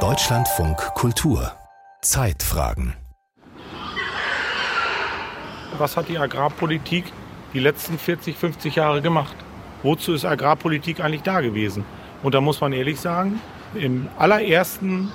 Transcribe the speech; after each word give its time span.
Deutschlandfunk 0.00 0.76
Kultur 0.94 1.50
Zeitfragen 2.02 2.92
Was 5.78 5.96
hat 5.96 6.10
die 6.10 6.18
Agrarpolitik 6.18 7.10
die 7.54 7.58
letzten 7.58 7.98
40, 7.98 8.36
50 8.36 8.74
Jahre 8.74 9.00
gemacht? 9.00 9.34
Wozu 9.82 10.12
ist 10.12 10.26
Agrarpolitik 10.26 11.00
eigentlich 11.00 11.22
da 11.22 11.40
gewesen? 11.40 11.86
Und 12.22 12.34
da 12.34 12.42
muss 12.42 12.60
man 12.60 12.74
ehrlich 12.74 13.00
sagen, 13.00 13.40
im 13.74 14.08
allerersten 14.18 15.10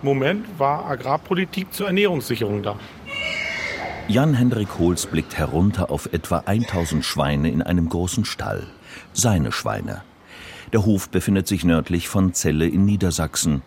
Moment 0.00 0.58
war 0.58 0.86
Agrarpolitik 0.86 1.74
zur 1.74 1.88
Ernährungssicherung 1.88 2.62
da. 2.62 2.76
Jan-Hendrik 4.08 4.78
Holz 4.78 5.04
blickt 5.04 5.36
herunter 5.36 5.90
auf 5.90 6.10
etwa 6.14 6.38
1000 6.46 7.04
Schweine 7.04 7.50
in 7.50 7.60
einem 7.60 7.90
großen 7.90 8.24
Stall. 8.24 8.66
Seine 9.12 9.52
Schweine. 9.52 10.00
Der 10.72 10.84
Hof 10.84 11.08
befindet 11.08 11.46
sich 11.46 11.64
nördlich 11.64 12.08
von 12.08 12.32
Celle 12.34 12.66
in 12.66 12.84
Niedersachsen. 12.84 13.62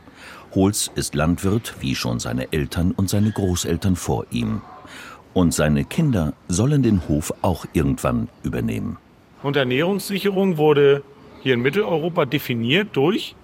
Holz 0.54 0.92
ist 0.96 1.16
Landwirt, 1.16 1.76
wie 1.80 1.96
schon 1.96 2.20
seine 2.20 2.52
Eltern 2.52 2.92
und 2.92 3.10
seine 3.10 3.32
Großeltern 3.32 3.96
vor 3.96 4.26
ihm. 4.32 4.62
Und 5.34 5.54
seine 5.54 5.86
Kinder 5.86 6.34
sollen 6.48 6.84
den 6.84 7.08
Hof 7.08 7.34
auch 7.42 7.66
irgendwann 7.74 8.30
übernehmen. 8.44 8.98
Und 9.44 9.56
Ernährungssicherung 9.56 10.58
wurde 10.58 11.04
hier 11.42 11.54
in 11.54 11.62
Mitteleuropa 11.62 12.26
definiert 12.26 12.90
durch, 12.94 13.36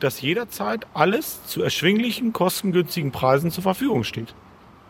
dass 0.00 0.20
jederzeit 0.20 0.86
alles 0.94 1.46
zu 1.46 1.62
erschwinglichen, 1.62 2.32
kostengünstigen 2.32 3.12
Preisen 3.12 3.50
zur 3.50 3.62
Verfügung 3.62 4.04
steht. 4.04 4.34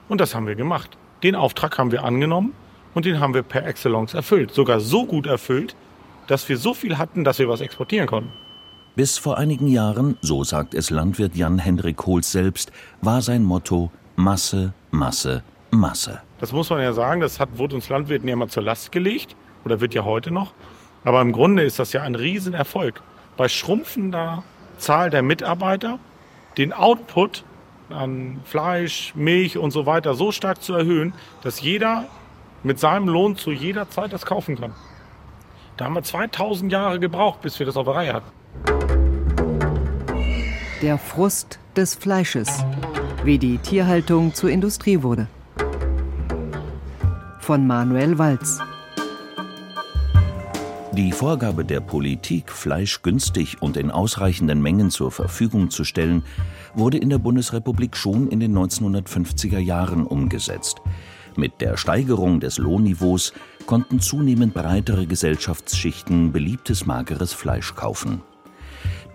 Und 0.09 0.21
das 0.21 0.34
haben 0.34 0.46
wir 0.46 0.55
gemacht. 0.55 0.96
Den 1.23 1.34
Auftrag 1.34 1.79
haben 1.79 1.93
wir 1.93 2.02
angenommen 2.02 2.55
und 2.95 3.05
den 3.05 3.21
haben 3.21 3.34
wir 3.34 3.43
per 3.43 3.66
Excellence 3.66 4.15
erfüllt. 4.15 4.52
Sogar 4.52 4.80
so 4.80 5.05
gut 5.05 5.27
erfüllt, 5.27 5.77
dass 6.33 6.49
wir 6.49 6.57
so 6.57 6.73
viel 6.73 6.97
hatten, 6.97 7.25
dass 7.25 7.39
wir 7.39 7.47
was 7.47 7.61
exportieren 7.61 8.07
konnten. 8.07 8.33
Bis 8.97 9.19
vor 9.19 9.37
einigen 9.37 9.69
Jahren, 9.69 10.17
so 10.23 10.45
sagt 10.45 10.73
es 10.73 10.89
Landwirt 10.89 11.37
Jan-Hendrik 11.37 12.07
Holz 12.07 12.33
selbst, 12.33 12.73
war 13.03 13.21
sein 13.21 13.45
Motto 13.45 13.91
Masse, 14.16 14.73
Masse, 14.91 15.43
Masse. 15.71 16.23
Das 16.41 16.52
muss 16.52 16.71
man 16.71 16.80
ja 16.80 16.95
sagen, 16.95 17.21
das 17.21 17.39
hat, 17.39 17.59
wurde 17.59 17.74
uns 17.74 17.91
Landwirten 17.91 18.27
ja 18.29 18.35
mal 18.35 18.49
zur 18.49 18.63
Last 18.63 18.93
gelegt 18.93 19.37
oder 19.66 19.83
wird 19.83 19.93
ja 19.93 20.05
heute 20.05 20.30
noch. 20.30 20.55
Aber 21.05 21.21
im 21.21 21.33
Grunde 21.33 21.65
ist 21.65 21.79
das 21.79 21.93
ja 21.93 22.01
ein 22.01 22.15
Riesenerfolg. 22.15 23.02
Bei 23.37 23.51
schrumpfender 23.51 24.43
Zahl 24.79 25.11
der 25.11 25.21
Mitarbeiter 25.21 25.99
den 26.57 26.73
Output 26.73 27.45
an 27.91 28.41
Fleisch, 28.46 29.13
Milch 29.15 29.59
und 29.59 29.71
so 29.71 29.85
weiter 29.85 30.15
so 30.15 30.33
stark 30.33 30.63
zu 30.63 30.73
erhöhen, 30.73 31.13
dass 31.43 31.61
jeder 31.61 32.07
mit 32.63 32.79
seinem 32.79 33.07
Lohn 33.07 33.37
zu 33.37 33.52
jeder 33.52 33.91
Zeit 33.91 34.15
das 34.15 34.24
kaufen 34.24 34.59
kann. 34.59 34.73
Da 35.83 35.87
haben 35.87 35.95
wir 35.95 36.05
2000 36.05 36.71
Jahre 36.71 37.01
gebraucht, 37.01 37.41
bis 37.41 37.59
wir 37.59 37.66
das 37.66 37.77
auf 37.77 37.87
der 37.87 37.95
Reihe 37.97 38.13
hatten. 38.13 38.30
Der 40.80 40.97
Frust 40.97 41.59
des 41.74 41.97
Fleisches. 41.97 42.65
Wie 43.24 43.37
die 43.37 43.59
Tierhaltung 43.59 44.33
zur 44.33 44.51
Industrie 44.51 45.02
wurde. 45.02 45.27
Von 47.41 47.66
Manuel 47.66 48.16
Walz. 48.16 48.61
Die 50.93 51.11
Vorgabe 51.11 51.65
der 51.65 51.80
Politik, 51.80 52.52
Fleisch 52.52 53.02
günstig 53.02 53.61
und 53.61 53.77
in 53.77 53.91
ausreichenden 53.91 54.63
Mengen 54.63 54.91
zur 54.91 55.11
Verfügung 55.11 55.71
zu 55.71 55.83
stellen, 55.83 56.23
wurde 56.74 56.99
in 56.99 57.11
der 57.11 57.19
Bundesrepublik 57.19 57.96
schon 57.96 58.29
in 58.29 58.39
den 58.39 58.57
1950er 58.57 59.59
Jahren 59.59 60.07
umgesetzt. 60.07 60.80
Mit 61.35 61.61
der 61.61 61.77
Steigerung 61.77 62.41
des 62.41 62.59
Lohnniveaus 62.59 63.33
konnten 63.66 64.00
zunehmend 64.00 64.55
breitere 64.55 65.06
Gesellschaftsschichten 65.06 66.32
beliebtes 66.32 66.87
mageres 66.87 67.32
Fleisch 67.32 67.75
kaufen. 67.75 68.22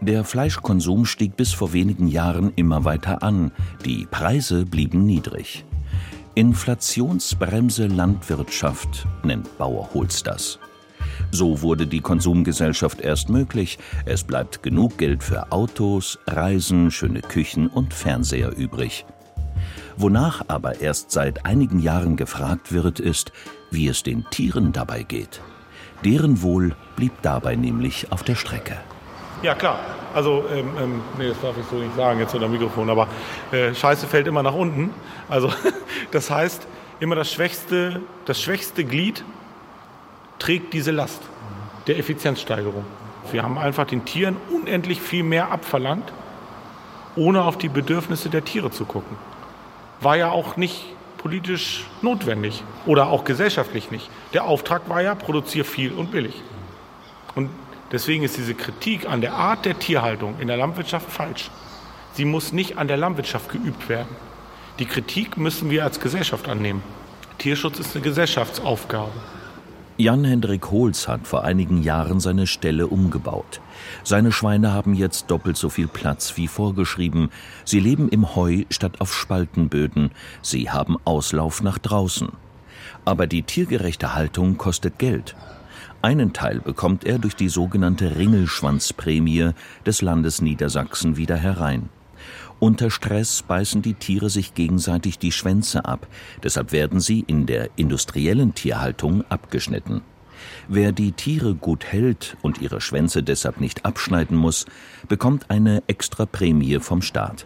Der 0.02 0.24
Fleischkonsum 0.24 1.06
stieg 1.06 1.36
bis 1.36 1.54
vor 1.54 1.74
wenigen 1.74 2.08
Jahren 2.08 2.54
immer 2.56 2.86
weiter 2.86 3.24
an, 3.24 3.52
die 3.84 4.08
Preise 4.10 4.66
blieben 4.66 5.06
niedrig. 5.06 5.66
Inflationsbremse 6.36 7.88
Landwirtschaft 7.88 9.08
nennt 9.24 9.58
Bauer 9.58 9.90
Holz 9.94 10.22
das. 10.22 10.60
So 11.32 11.62
wurde 11.64 11.88
die 11.88 12.02
Konsumgesellschaft 12.02 13.02
erst 13.02 13.30
möglich. 13.30 13.80
Es 14.06 14.24
bleibt 14.24 14.62
genug 14.62 14.98
Geld 14.98 15.24
für 15.24 15.52
Autos, 15.52 16.20
Reisen, 16.28 16.92
schöne 16.92 17.22
Küchen 17.22 17.68
und 17.68 17.94
Fernseher 17.94 18.56
übrig. 18.56 19.06
Wonach 20.00 20.44
aber 20.48 20.80
erst 20.80 21.10
seit 21.10 21.46
einigen 21.48 21.80
Jahren 21.80 22.18
gefragt 22.18 22.72
wird, 22.72 23.00
ist, 23.00 23.32
wie 23.72 23.88
es 23.88 24.04
den 24.04 24.26
Tieren 24.30 24.72
dabei 24.72 25.02
geht. 25.02 25.42
Deren 26.06 26.44
Wohl 26.44 26.76
blieb 26.96 27.14
dabei 27.24 27.56
nämlich 27.56 28.12
auf 28.12 28.22
der 28.22 28.36
Strecke. 28.36 28.78
Ja, 29.42 29.56
klar. 29.56 29.80
Also, 30.14 30.46
ähm, 30.54 30.70
ähm, 30.80 31.02
nee, 31.18 31.28
das 31.28 31.42
darf 31.42 31.58
ich 31.58 31.66
so 31.66 31.78
nicht 31.78 31.96
sagen 31.96 32.20
jetzt 32.20 32.34
unter 32.36 32.48
Mikrofon, 32.48 32.92
aber 32.92 33.08
äh, 33.52 33.74
Scheiße 33.74 34.06
fällt 34.06 34.28
immer 34.28 34.44
nach 34.44 34.54
unten. 34.54 34.92
Also, 35.30 35.52
das 36.12 36.30
heißt, 36.30 36.68
immer 37.00 37.16
das 37.16 37.32
schwächste, 37.32 38.02
das 38.26 38.40
schwächste 38.40 38.84
Glied 38.84 39.24
trägt 40.38 40.74
diese 40.74 40.92
Last 40.92 41.22
der 41.88 41.98
Effizienzsteigerung. 41.98 42.86
Wir 43.32 43.42
haben 43.42 43.58
einfach 43.58 43.86
den 43.88 44.06
Tieren 44.06 44.38
unendlich 44.52 45.02
viel 45.02 45.24
mehr 45.24 45.52
abverlangt, 45.52 46.14
ohne 47.16 47.44
auf 47.44 47.58
die 47.58 47.70
Bedürfnisse 47.70 48.30
der 48.30 48.46
Tiere 48.46 48.70
zu 48.70 48.86
gucken. 48.86 49.18
War 50.02 50.18
ja 50.18 50.32
auch 50.32 50.58
nicht 50.58 50.86
politisch 51.18 51.86
notwendig 52.02 52.64
oder 52.86 53.08
auch 53.08 53.24
gesellschaftlich 53.24 53.92
nicht. 53.92 54.10
Der 54.34 54.46
Auftrag 54.46 54.88
war 54.90 55.02
ja, 55.02 55.16
produziere 55.16 55.66
viel 55.66 55.92
und 55.92 56.12
billig. 56.12 56.36
Und 57.36 57.50
deswegen 57.92 58.24
ist 58.24 58.38
diese 58.38 58.54
Kritik 58.54 59.10
an 59.10 59.22
der 59.22 59.34
Art 59.34 59.66
der 59.66 59.78
Tierhaltung 59.78 60.36
in 60.40 60.48
der 60.48 60.58
Landwirtschaft 60.58 61.10
falsch. 61.10 61.50
Sie 62.14 62.26
muss 62.26 62.52
nicht 62.52 62.78
an 62.78 62.88
der 62.88 62.98
Landwirtschaft 62.98 63.50
geübt 63.50 63.90
werden. 63.90 64.16
Die 64.80 64.86
Kritik 64.86 65.38
müssen 65.38 65.70
wir 65.70 65.84
als 65.84 66.00
Gesellschaft 66.00 66.48
annehmen. 66.48 66.84
Tierschutz 67.38 67.80
ist 67.80 67.96
eine 67.96 68.04
Gesellschaftsaufgabe. 68.04 69.12
Jan-Hendrik 70.00 70.70
Holz 70.70 71.08
hat 71.08 71.26
vor 71.26 71.44
einigen 71.44 71.82
Jahren 71.82 72.20
seine 72.20 72.46
Ställe 72.46 72.86
umgebaut. 72.86 73.62
Seine 74.04 74.32
Schweine 74.32 74.72
haben 74.72 74.94
jetzt 74.94 75.32
doppelt 75.32 75.58
so 75.58 75.70
viel 75.70 75.88
Platz 75.88 76.38
wie 76.38 76.48
vorgeschrieben. 76.48 77.32
Sie 77.66 77.80
leben 77.80 78.08
im 78.10 78.36
Heu 78.36 78.66
statt 78.70 79.02
auf 79.02 79.12
Spaltenböden. 79.12 80.12
Sie 80.44 80.70
haben 80.70 80.98
Auslauf 81.04 81.64
nach 81.64 81.80
draußen. 81.80 82.30
Aber 83.06 83.26
die 83.26 83.42
tiergerechte 83.42 84.14
Haltung 84.14 84.58
kostet 84.58 85.00
Geld. 85.00 85.36
Einen 86.04 86.32
Teil 86.32 86.60
bekommt 86.60 87.04
er 87.04 87.18
durch 87.18 87.36
die 87.36 87.50
sogenannte 87.50 88.18
Ringelschwanzprämie 88.18 89.54
des 89.84 90.04
Landes 90.04 90.44
Niedersachsen 90.44 91.18
wieder 91.18 91.38
herein. 91.38 91.90
Unter 92.60 92.90
Stress 92.90 93.44
beißen 93.44 93.84
die 93.84 93.94
Tiere 93.94 94.30
sich 94.30 94.56
gegenseitig 94.56 95.20
die 95.20 95.32
Schwänze 95.32 95.86
ab, 95.86 96.08
deshalb 96.44 96.72
werden 96.72 97.00
sie 97.00 97.24
in 97.28 97.46
der 97.46 97.70
industriellen 97.76 98.56
Tierhaltung 98.56 99.24
abgeschnitten. 99.30 100.02
Wer 100.68 100.92
die 100.92 101.12
Tiere 101.12 101.54
gut 101.54 101.86
hält 101.86 102.36
und 102.42 102.62
ihre 102.62 102.82
Schwänze 102.82 103.22
deshalb 103.22 103.60
nicht 103.62 103.86
abschneiden 103.86 104.38
muss, 104.38 104.66
bekommt 105.08 105.50
eine 105.50 105.84
extra 105.88 106.26
Prämie 106.26 106.80
vom 106.80 107.02
Staat. 107.02 107.46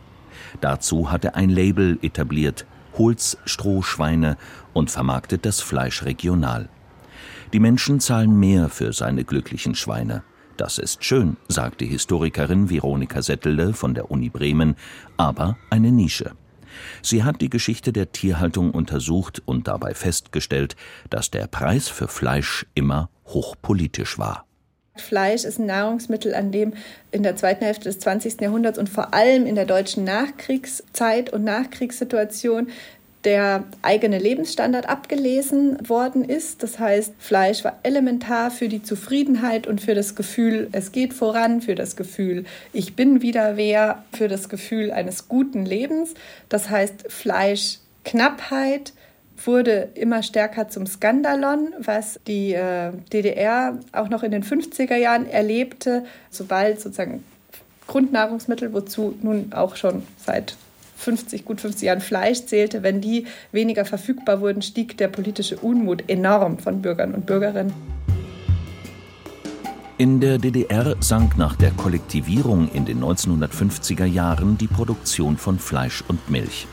Dazu 0.61 1.11
hat 1.11 1.25
er 1.25 1.35
ein 1.35 1.49
Label 1.49 1.99
etabliert, 2.01 2.65
Holz 2.97 3.37
Strohschweine 3.45 4.37
und 4.73 4.91
vermarktet 4.91 5.45
das 5.45 5.61
Fleisch 5.61 6.03
regional. 6.03 6.69
Die 7.53 7.59
Menschen 7.59 7.99
zahlen 7.99 8.39
mehr 8.39 8.69
für 8.69 8.93
seine 8.93 9.23
glücklichen 9.23 9.75
Schweine. 9.75 10.23
Das 10.61 10.77
ist 10.77 11.03
schön, 11.03 11.37
sagt 11.47 11.81
die 11.81 11.87
Historikerin 11.87 12.69
Veronika 12.69 13.23
Settele 13.23 13.73
von 13.73 13.95
der 13.95 14.11
Uni 14.11 14.29
Bremen, 14.29 14.75
aber 15.17 15.57
eine 15.71 15.91
Nische. 15.91 16.33
Sie 17.01 17.23
hat 17.23 17.41
die 17.41 17.49
Geschichte 17.49 17.91
der 17.91 18.11
Tierhaltung 18.11 18.69
untersucht 18.69 19.41
und 19.43 19.67
dabei 19.67 19.95
festgestellt, 19.95 20.75
dass 21.09 21.31
der 21.31 21.47
Preis 21.47 21.87
für 21.87 22.07
Fleisch 22.07 22.67
immer 22.75 23.09
hochpolitisch 23.25 24.19
war. 24.19 24.45
Fleisch 24.97 25.45
ist 25.45 25.57
ein 25.57 25.65
Nahrungsmittel, 25.65 26.35
an 26.35 26.51
dem 26.51 26.73
in 27.09 27.23
der 27.23 27.35
zweiten 27.35 27.65
Hälfte 27.65 27.85
des 27.85 27.97
20. 27.97 28.39
Jahrhunderts 28.39 28.77
und 28.77 28.87
vor 28.87 29.15
allem 29.15 29.47
in 29.47 29.55
der 29.55 29.65
deutschen 29.65 30.03
Nachkriegszeit 30.03 31.33
und 31.33 31.43
Nachkriegssituation 31.43 32.67
der 33.23 33.65
eigene 33.81 34.17
Lebensstandard 34.17 34.89
abgelesen 34.89 35.77
worden 35.87 36.25
ist. 36.25 36.63
Das 36.63 36.79
heißt, 36.79 37.13
Fleisch 37.19 37.63
war 37.63 37.79
elementar 37.83 38.51
für 38.51 38.67
die 38.67 38.81
Zufriedenheit 38.81 39.67
und 39.67 39.81
für 39.81 39.93
das 39.93 40.15
Gefühl, 40.15 40.69
es 40.71 40.91
geht 40.91 41.13
voran, 41.13 41.61
für 41.61 41.75
das 41.75 41.95
Gefühl, 41.95 42.45
ich 42.73 42.95
bin 42.95 43.21
wieder 43.21 43.57
wer, 43.57 44.03
für 44.13 44.27
das 44.27 44.49
Gefühl 44.49 44.91
eines 44.91 45.27
guten 45.27 45.65
Lebens. 45.65 46.13
Das 46.49 46.69
heißt, 46.69 47.05
Fleischknappheit 47.09 48.93
wurde 49.45 49.89
immer 49.95 50.23
stärker 50.23 50.69
zum 50.69 50.85
Skandalon, 50.85 51.73
was 51.79 52.19
die 52.27 52.53
äh, 52.53 52.91
DDR 53.11 53.79
auch 53.91 54.09
noch 54.09 54.23
in 54.23 54.31
den 54.31 54.43
50er 54.43 54.95
Jahren 54.95 55.27
erlebte, 55.27 56.05
sobald 56.29 56.79
sozusagen 56.79 57.23
Grundnahrungsmittel, 57.87 58.73
wozu 58.73 59.17
nun 59.21 59.51
auch 59.53 59.75
schon 59.75 60.03
seit 60.17 60.55
50, 61.01 61.45
gut 61.45 61.61
50 61.61 61.87
Jahren 61.87 62.01
Fleisch 62.01 62.45
zählte, 62.45 62.83
wenn 62.83 63.01
die 63.01 63.25
weniger 63.51 63.85
verfügbar 63.85 64.39
wurden, 64.41 64.61
stieg 64.61 64.97
der 64.97 65.07
politische 65.07 65.57
Unmut 65.57 66.03
enorm 66.07 66.59
von 66.59 66.81
Bürgern 66.81 67.13
und 67.13 67.25
Bürgerinnen. 67.25 67.73
In 69.97 70.19
der 70.19 70.37
DDR 70.39 70.95
sank 70.99 71.37
nach 71.37 71.55
der 71.55 71.71
Kollektivierung 71.71 72.71
in 72.73 72.85
den 72.85 73.03
1950er 73.03 74.05
Jahren 74.05 74.57
die 74.57 74.67
Produktion 74.67 75.37
von 75.37 75.59
Fleisch 75.59 76.03
und 76.07 76.29
Milch. 76.29 76.65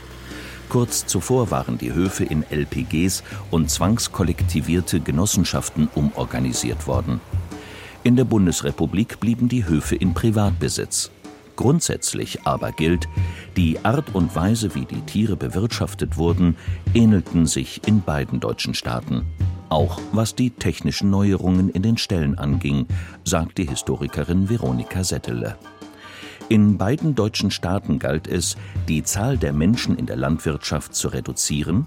Kurz 0.68 1.06
zuvor 1.06 1.50
waren 1.50 1.78
die 1.78 1.92
Höfe 1.92 2.24
in 2.24 2.42
LPGs 2.50 3.22
und 3.50 3.70
zwangskollektivierte 3.70 5.00
Genossenschaften 5.00 5.88
umorganisiert 5.94 6.86
worden. 6.86 7.20
In 8.02 8.16
der 8.16 8.24
Bundesrepublik 8.24 9.20
blieben 9.20 9.48
die 9.48 9.66
Höfe 9.66 9.96
in 9.96 10.14
Privatbesitz. 10.14 11.10
Grundsätzlich 11.58 12.46
aber 12.46 12.70
gilt, 12.70 13.08
die 13.56 13.84
Art 13.84 14.14
und 14.14 14.36
Weise, 14.36 14.76
wie 14.76 14.84
die 14.84 15.00
Tiere 15.00 15.36
bewirtschaftet 15.36 16.16
wurden, 16.16 16.56
ähnelten 16.94 17.46
sich 17.46 17.80
in 17.84 18.00
beiden 18.00 18.38
deutschen 18.38 18.74
Staaten. 18.74 19.26
Auch 19.68 20.00
was 20.12 20.36
die 20.36 20.50
technischen 20.50 21.10
Neuerungen 21.10 21.68
in 21.68 21.82
den 21.82 21.98
Ställen 21.98 22.38
anging, 22.38 22.86
sagt 23.24 23.58
die 23.58 23.68
Historikerin 23.68 24.48
Veronika 24.48 25.02
Settele. 25.02 25.56
In 26.48 26.78
beiden 26.78 27.16
deutschen 27.16 27.50
Staaten 27.50 27.98
galt 27.98 28.28
es, 28.28 28.56
die 28.86 29.02
Zahl 29.02 29.36
der 29.36 29.52
Menschen 29.52 29.98
in 29.98 30.06
der 30.06 30.16
Landwirtschaft 30.16 30.94
zu 30.94 31.08
reduzieren, 31.08 31.86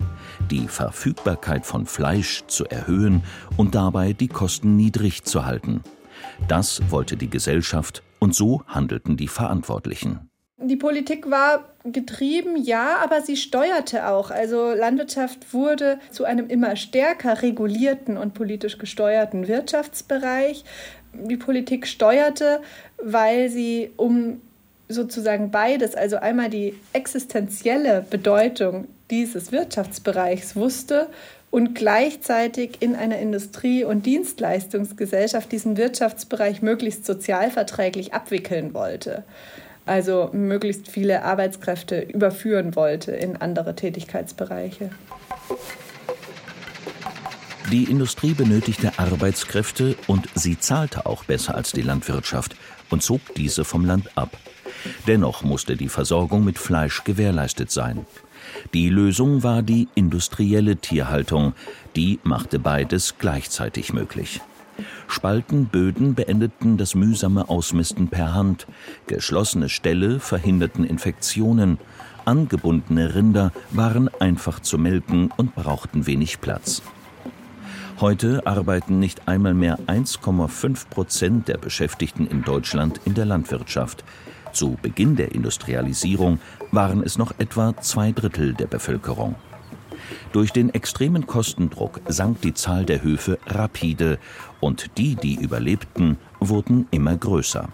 die 0.49 0.67
Verfügbarkeit 0.67 1.65
von 1.65 1.85
Fleisch 1.85 2.43
zu 2.47 2.65
erhöhen 2.65 3.23
und 3.55 3.73
dabei 3.73 4.11
die 4.11 4.27
Kosten 4.27 4.75
niedrig 4.75 5.23
zu 5.23 5.45
halten. 5.45 5.81
Das 6.49 6.81
wollte 6.89 7.15
die 7.15 7.29
Gesellschaft 7.29 8.03
und 8.21 8.35
so 8.35 8.61
handelten 8.67 9.17
die 9.17 9.27
Verantwortlichen. 9.27 10.29
Die 10.63 10.75
Politik 10.75 11.31
war 11.31 11.65
getrieben, 11.83 12.55
ja, 12.55 12.97
aber 13.03 13.21
sie 13.21 13.35
steuerte 13.35 14.07
auch. 14.07 14.29
Also 14.29 14.73
Landwirtschaft 14.73 15.53
wurde 15.53 15.99
zu 16.11 16.23
einem 16.23 16.47
immer 16.47 16.75
stärker 16.75 17.41
regulierten 17.41 18.15
und 18.15 18.35
politisch 18.35 18.77
gesteuerten 18.77 19.47
Wirtschaftsbereich. 19.47 20.63
Die 21.13 21.37
Politik 21.37 21.87
steuerte, 21.87 22.61
weil 23.01 23.49
sie 23.49 23.91
um 23.97 24.39
sozusagen 24.87 25.49
beides, 25.49 25.95
also 25.95 26.17
einmal 26.17 26.51
die 26.51 26.75
existenzielle 26.93 28.05
Bedeutung 28.07 28.87
dieses 29.09 29.51
Wirtschaftsbereichs 29.51 30.55
wusste 30.55 31.09
und 31.51 31.75
gleichzeitig 31.75 32.81
in 32.81 32.95
einer 32.95 33.19
Industrie- 33.19 33.83
und 33.83 34.05
Dienstleistungsgesellschaft 34.05 35.51
diesen 35.51 35.77
Wirtschaftsbereich 35.77 36.61
möglichst 36.61 37.05
sozialverträglich 37.05 38.13
abwickeln 38.13 38.73
wollte. 38.73 39.23
Also 39.85 40.29
möglichst 40.31 40.87
viele 40.87 41.23
Arbeitskräfte 41.23 41.99
überführen 42.01 42.75
wollte 42.75 43.11
in 43.11 43.35
andere 43.35 43.75
Tätigkeitsbereiche. 43.75 44.89
Die 47.71 47.83
Industrie 47.85 48.33
benötigte 48.33 48.97
Arbeitskräfte 48.97 49.95
und 50.07 50.27
sie 50.35 50.59
zahlte 50.59 51.05
auch 51.05 51.25
besser 51.25 51.55
als 51.55 51.71
die 51.71 51.81
Landwirtschaft 51.81 52.55
und 52.89 53.03
zog 53.03 53.21
diese 53.35 53.65
vom 53.65 53.85
Land 53.85 54.09
ab. 54.15 54.37
Dennoch 55.07 55.43
musste 55.43 55.75
die 55.75 55.89
Versorgung 55.89 56.43
mit 56.43 56.57
Fleisch 56.57 57.03
gewährleistet 57.03 57.71
sein. 57.71 58.05
Die 58.73 58.89
Lösung 58.89 59.43
war 59.43 59.61
die 59.61 59.87
industrielle 59.95 60.77
Tierhaltung, 60.77 61.53
die 61.95 62.19
machte 62.23 62.59
beides 62.59 63.15
gleichzeitig 63.19 63.93
möglich. 63.93 64.41
Spaltenböden 65.07 66.15
beendeten 66.15 66.77
das 66.77 66.95
mühsame 66.95 67.49
Ausmisten 67.49 68.07
per 68.07 68.33
Hand, 68.33 68.67
geschlossene 69.07 69.69
Ställe 69.69 70.19
verhinderten 70.19 70.83
Infektionen, 70.85 71.77
angebundene 72.25 73.13
Rinder 73.13 73.51
waren 73.71 74.09
einfach 74.19 74.59
zu 74.59 74.77
melken 74.77 75.31
und 75.37 75.55
brauchten 75.55 76.07
wenig 76.07 76.39
Platz. 76.41 76.81
Heute 77.99 78.47
arbeiten 78.47 78.97
nicht 78.97 79.27
einmal 79.27 79.53
mehr 79.53 79.77
1,5 79.85 80.89
Prozent 80.89 81.47
der 81.47 81.57
Beschäftigten 81.57 82.25
in 82.25 82.43
Deutschland 82.43 82.99
in 83.05 83.13
der 83.13 83.25
Landwirtschaft. 83.25 84.03
Zu 84.53 84.77
Beginn 84.81 85.15
der 85.15 85.33
Industrialisierung 85.33 86.39
waren 86.71 87.03
es 87.03 87.17
noch 87.17 87.33
etwa 87.37 87.75
zwei 87.81 88.11
Drittel 88.11 88.53
der 88.53 88.67
Bevölkerung. 88.67 89.35
Durch 90.33 90.51
den 90.51 90.73
extremen 90.73 91.27
Kostendruck 91.27 92.01
sank 92.07 92.41
die 92.41 92.53
Zahl 92.53 92.85
der 92.85 93.03
Höfe 93.03 93.37
rapide 93.47 94.17
und 94.59 94.97
die, 94.97 95.15
die 95.15 95.35
überlebten, 95.35 96.17
wurden 96.39 96.87
immer 96.91 97.15
größer. 97.15 97.69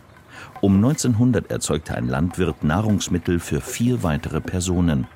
Um 0.62 0.76
1900 0.76 1.50
erzeugte 1.52 1.96
ein 1.96 2.08
Landwirt 2.08 2.64
Nahrungsmittel 2.64 3.40
für 3.40 3.62
vier 3.62 4.04
weitere 4.04 4.42
Personen, 4.42 5.08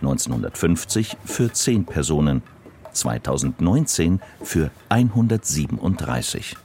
1950 0.00 1.16
für 1.24 1.52
zehn 1.52 1.84
Personen, 1.84 2.42
2019 2.92 4.20
für 4.42 4.70
137. 4.88 6.56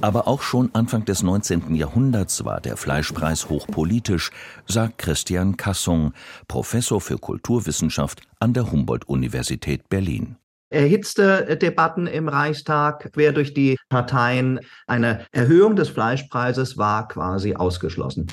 Aber 0.00 0.28
auch 0.28 0.42
schon 0.42 0.70
Anfang 0.74 1.04
des 1.04 1.22
19. 1.22 1.74
Jahrhunderts 1.74 2.44
war 2.44 2.60
der 2.60 2.76
Fleischpreis 2.76 3.48
hochpolitisch, 3.48 4.30
sagt 4.66 4.98
Christian 4.98 5.56
Kassung, 5.56 6.12
Professor 6.48 7.00
für 7.00 7.18
Kulturwissenschaft 7.18 8.20
an 8.40 8.52
der 8.52 8.70
Humboldt-Universität 8.70 9.88
Berlin 9.88 10.36
erhitzte 10.74 11.56
Debatten 11.56 12.06
im 12.06 12.28
Reichstag 12.28 13.12
quer 13.12 13.32
durch 13.32 13.54
die 13.54 13.76
Parteien. 13.88 14.60
Eine 14.86 15.24
Erhöhung 15.32 15.76
des 15.76 15.88
Fleischpreises 15.88 16.76
war 16.76 17.08
quasi 17.08 17.54
ausgeschlossen. 17.54 18.26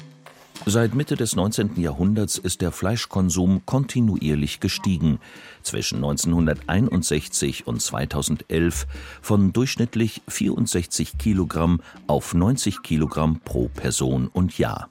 Seit 0.68 0.94
Mitte 0.94 1.16
des 1.16 1.36
19. 1.36 1.82
Jahrhunderts 1.82 2.38
ist 2.38 2.62
der 2.62 2.72
Fleischkonsum 2.72 3.66
kontinuierlich 3.66 4.60
gestiegen. 4.60 5.20
Zwischen 5.64 5.96
1961 5.96 7.66
und 7.66 7.82
2011 7.82 8.86
von 9.22 9.54
durchschnittlich 9.54 10.22
64 10.28 11.18
Kilogramm 11.18 11.82
auf 12.06 12.36
90 12.36 12.84
Kilogramm 12.84 13.40
pro 13.44 13.70
Person 13.70 14.28
und 14.28 14.60
Jahr. 14.60 14.90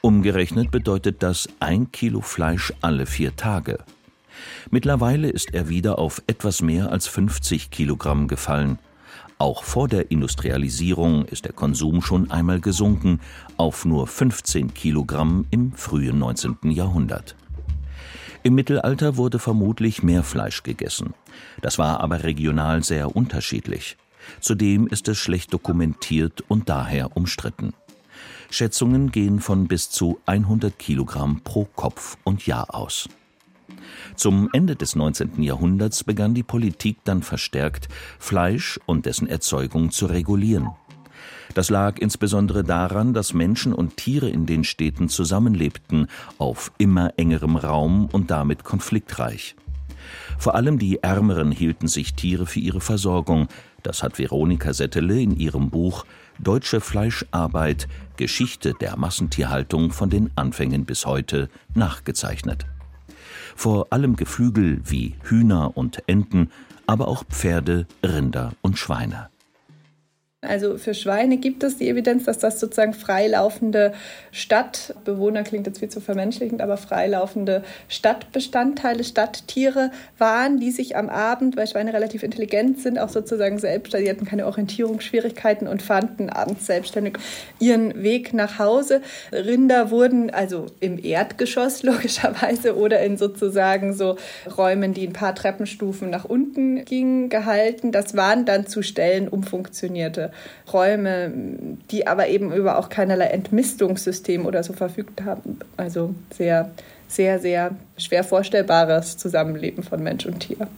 Umgerechnet 0.00 0.72
bedeutet 0.72 1.22
das 1.22 1.48
ein 1.60 1.92
Kilo 1.92 2.20
Fleisch 2.20 2.72
alle 2.80 3.06
vier 3.06 3.36
Tage. 3.36 3.78
Mittlerweile 4.70 5.30
ist 5.30 5.54
er 5.54 5.68
wieder 5.68 6.00
auf 6.00 6.20
etwas 6.26 6.62
mehr 6.62 6.90
als 6.90 7.06
50 7.06 7.70
Kilogramm 7.70 8.26
gefallen. 8.26 8.80
Auch 9.44 9.62
vor 9.62 9.88
der 9.88 10.10
Industrialisierung 10.10 11.26
ist 11.26 11.44
der 11.44 11.52
Konsum 11.52 12.00
schon 12.00 12.30
einmal 12.30 12.60
gesunken 12.60 13.20
auf 13.58 13.84
nur 13.84 14.06
15 14.06 14.72
Kilogramm 14.72 15.44
im 15.50 15.72
frühen 15.72 16.18
19. 16.18 16.70
Jahrhundert. 16.70 17.36
Im 18.42 18.54
Mittelalter 18.54 19.18
wurde 19.18 19.38
vermutlich 19.38 20.02
mehr 20.02 20.22
Fleisch 20.22 20.62
gegessen. 20.62 21.12
Das 21.60 21.78
war 21.78 22.00
aber 22.00 22.22
regional 22.22 22.82
sehr 22.82 23.14
unterschiedlich. 23.14 23.98
Zudem 24.40 24.86
ist 24.86 25.08
es 25.08 25.18
schlecht 25.18 25.52
dokumentiert 25.52 26.42
und 26.48 26.70
daher 26.70 27.14
umstritten. 27.14 27.74
Schätzungen 28.48 29.12
gehen 29.12 29.40
von 29.40 29.68
bis 29.68 29.90
zu 29.90 30.20
100 30.24 30.78
Kilogramm 30.78 31.42
pro 31.44 31.66
Kopf 31.66 32.16
und 32.24 32.46
Jahr 32.46 32.74
aus. 32.74 33.10
Zum 34.16 34.48
Ende 34.52 34.76
des 34.76 34.96
19. 34.96 35.42
Jahrhunderts 35.42 36.04
begann 36.04 36.34
die 36.34 36.42
Politik 36.42 36.98
dann 37.04 37.22
verstärkt, 37.22 37.88
Fleisch 38.18 38.78
und 38.86 39.06
dessen 39.06 39.28
Erzeugung 39.28 39.90
zu 39.90 40.06
regulieren. 40.06 40.70
Das 41.54 41.70
lag 41.70 41.98
insbesondere 41.98 42.64
daran, 42.64 43.14
dass 43.14 43.34
Menschen 43.34 43.72
und 43.72 43.96
Tiere 43.96 44.28
in 44.28 44.46
den 44.46 44.64
Städten 44.64 45.08
zusammenlebten, 45.08 46.08
auf 46.38 46.72
immer 46.78 47.12
engerem 47.16 47.56
Raum 47.56 48.08
und 48.10 48.30
damit 48.30 48.64
konfliktreich. 48.64 49.54
Vor 50.38 50.54
allem 50.54 50.78
die 50.78 51.02
Ärmeren 51.02 51.52
hielten 51.52 51.88
sich 51.88 52.14
Tiere 52.14 52.46
für 52.46 52.60
ihre 52.60 52.80
Versorgung. 52.80 53.48
Das 53.82 54.02
hat 54.02 54.18
Veronika 54.18 54.72
Settele 54.72 55.20
in 55.20 55.36
ihrem 55.36 55.70
Buch 55.70 56.04
Deutsche 56.40 56.80
Fleischarbeit 56.80 57.86
Geschichte 58.16 58.74
der 58.80 58.96
Massentierhaltung 58.96 59.92
von 59.92 60.10
den 60.10 60.30
Anfängen 60.36 60.84
bis 60.84 61.06
heute 61.06 61.48
nachgezeichnet 61.74 62.66
vor 63.54 63.88
allem 63.90 64.16
Geflügel 64.16 64.80
wie 64.84 65.14
Hühner 65.24 65.76
und 65.76 66.02
Enten, 66.06 66.50
aber 66.86 67.08
auch 67.08 67.24
Pferde, 67.24 67.86
Rinder 68.02 68.52
und 68.62 68.78
Schweine. 68.78 69.28
Also 70.44 70.78
für 70.78 70.94
Schweine 70.94 71.36
gibt 71.36 71.62
es 71.62 71.78
die 71.78 71.88
Evidenz, 71.88 72.24
dass 72.24 72.38
das 72.38 72.60
sozusagen 72.60 72.94
freilaufende 72.94 73.92
Stadtbewohner, 74.30 75.42
klingt 75.42 75.66
jetzt 75.66 75.78
viel 75.78 75.88
zu 75.88 76.00
vermenschlichend, 76.00 76.60
aber 76.60 76.76
freilaufende 76.76 77.62
Stadtbestandteile, 77.88 79.04
Stadttiere 79.04 79.90
waren, 80.18 80.58
die 80.58 80.70
sich 80.70 80.96
am 80.96 81.08
Abend, 81.08 81.56
weil 81.56 81.66
Schweine 81.66 81.92
relativ 81.92 82.22
intelligent 82.22 82.80
sind, 82.80 82.98
auch 82.98 83.08
sozusagen 83.08 83.58
selbst, 83.58 83.94
die 83.94 84.10
hatten 84.10 84.26
keine 84.26 84.46
Orientierungsschwierigkeiten 84.46 85.68
und 85.68 85.82
fanden 85.82 86.30
abends 86.30 86.66
selbstständig 86.66 87.18
ihren 87.58 88.02
Weg 88.02 88.34
nach 88.34 88.58
Hause. 88.58 89.00
Rinder 89.32 89.90
wurden 89.90 90.30
also 90.30 90.66
im 90.80 91.02
Erdgeschoss 91.02 91.82
logischerweise 91.82 92.76
oder 92.76 93.00
in 93.00 93.16
sozusagen 93.16 93.94
so 93.94 94.16
Räumen, 94.56 94.94
die 94.94 95.06
ein 95.06 95.12
paar 95.12 95.34
Treppenstufen 95.34 96.10
nach 96.10 96.24
unten 96.24 96.84
gingen, 96.84 97.28
gehalten. 97.28 97.92
Das 97.92 98.16
waren 98.16 98.44
dann 98.44 98.66
zu 98.66 98.82
Stellen 98.82 99.28
umfunktionierte 99.28 100.30
Räume, 100.72 101.32
die 101.90 102.06
aber 102.06 102.28
eben 102.28 102.52
über 102.52 102.78
auch 102.78 102.88
keinerlei 102.88 103.26
Entmistungssystem 103.26 104.46
oder 104.46 104.62
so 104.62 104.72
verfügt 104.72 105.22
haben. 105.22 105.58
Also 105.76 106.14
sehr, 106.32 106.70
sehr, 107.08 107.38
sehr 107.38 107.76
schwer 107.96 108.24
vorstellbares 108.24 109.16
Zusammenleben 109.16 109.82
von 109.82 110.02
Mensch 110.02 110.26
und 110.26 110.40
Tier. 110.40 110.68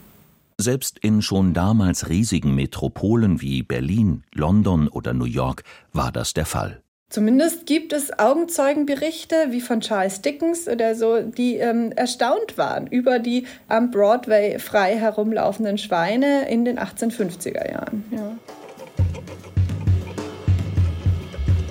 Selbst 0.59 0.97
in 0.99 1.21
schon 1.21 1.53
damals 1.53 2.09
riesigen 2.09 2.55
Metropolen 2.55 3.41
wie 3.41 3.61
Berlin, 3.61 4.23
London 4.33 4.87
oder 4.87 5.13
New 5.13 5.25
York 5.25 5.63
war 5.93 6.11
das 6.11 6.33
der 6.33 6.45
Fall. 6.45 6.81
Zumindest 7.09 7.65
gibt 7.65 7.93
es 7.93 8.19
Augenzeugenberichte 8.19 9.35
wie 9.51 9.61
von 9.61 9.79
Charles 9.79 10.21
Dickens 10.21 10.67
oder 10.67 10.93
so, 10.93 11.21
die 11.21 11.55
ähm, 11.55 11.93
erstaunt 11.93 12.57
waren 12.57 12.87
über 12.87 13.19
die 13.19 13.45
am 13.69 13.91
Broadway 13.91 14.59
frei 14.59 14.97
herumlaufenden 14.97 15.77
Schweine 15.77 16.49
in 16.49 16.65
den 16.65 16.77
1850er 16.77 17.71
Jahren. 17.71 18.03
Ja. 18.11 18.37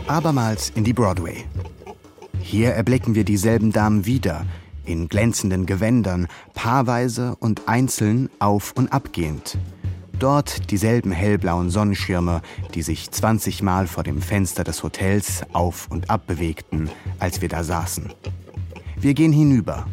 Abermals 0.08 0.70
in 0.70 0.84
die 0.84 0.92
Broadway. 0.92 1.44
Hier 2.38 2.70
erblicken 2.70 3.16
wir 3.16 3.24
dieselben 3.24 3.72
Damen 3.72 4.06
wieder, 4.06 4.46
in 4.84 5.08
glänzenden 5.08 5.66
Gewändern, 5.66 6.28
paarweise 6.54 7.34
und 7.40 7.66
einzeln 7.66 8.30
auf 8.38 8.72
und 8.76 8.92
abgehend. 8.92 9.58
Dort 10.16 10.70
dieselben 10.70 11.10
hellblauen 11.10 11.70
Sonnenschirme, 11.70 12.40
die 12.74 12.82
sich 12.82 13.10
20 13.10 13.62
Mal 13.62 13.88
vor 13.88 14.04
dem 14.04 14.22
Fenster 14.22 14.62
des 14.62 14.84
Hotels 14.84 15.42
auf 15.52 15.88
und 15.90 16.08
ab 16.08 16.28
bewegten, 16.28 16.88
als 17.18 17.40
wir 17.40 17.48
da 17.48 17.64
saßen. 17.64 18.12
Wir 18.96 19.14
gehen 19.14 19.32
hinüber. 19.32 19.88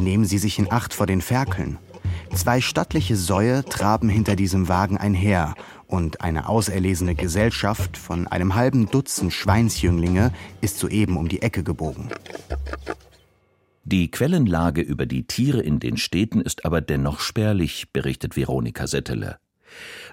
Nehmen 0.00 0.24
Sie 0.24 0.38
sich 0.38 0.58
in 0.58 0.72
Acht 0.72 0.94
vor 0.94 1.06
den 1.06 1.20
Ferkeln. 1.20 1.76
Zwei 2.34 2.62
stattliche 2.62 3.16
Säue 3.16 3.62
traben 3.64 4.08
hinter 4.08 4.36
diesem 4.36 4.68
Wagen 4.68 4.96
einher 4.96 5.54
und 5.88 6.20
eine 6.20 6.48
auserlesene 6.48 7.14
Gesellschaft 7.14 7.96
von 7.96 8.28
einem 8.28 8.54
halben 8.54 8.88
Dutzend 8.90 9.32
Schweinsjünglinge 9.32 10.32
ist 10.60 10.78
soeben 10.78 11.16
um 11.16 11.28
die 11.28 11.42
Ecke 11.42 11.64
gebogen. 11.64 12.10
Die 13.84 14.10
Quellenlage 14.10 14.82
über 14.82 15.06
die 15.06 15.26
Tiere 15.26 15.60
in 15.60 15.80
den 15.80 15.96
Städten 15.96 16.42
ist 16.42 16.66
aber 16.66 16.82
dennoch 16.82 17.20
spärlich, 17.20 17.90
berichtet 17.92 18.36
Veronika 18.36 18.86
Settele. 18.86 19.38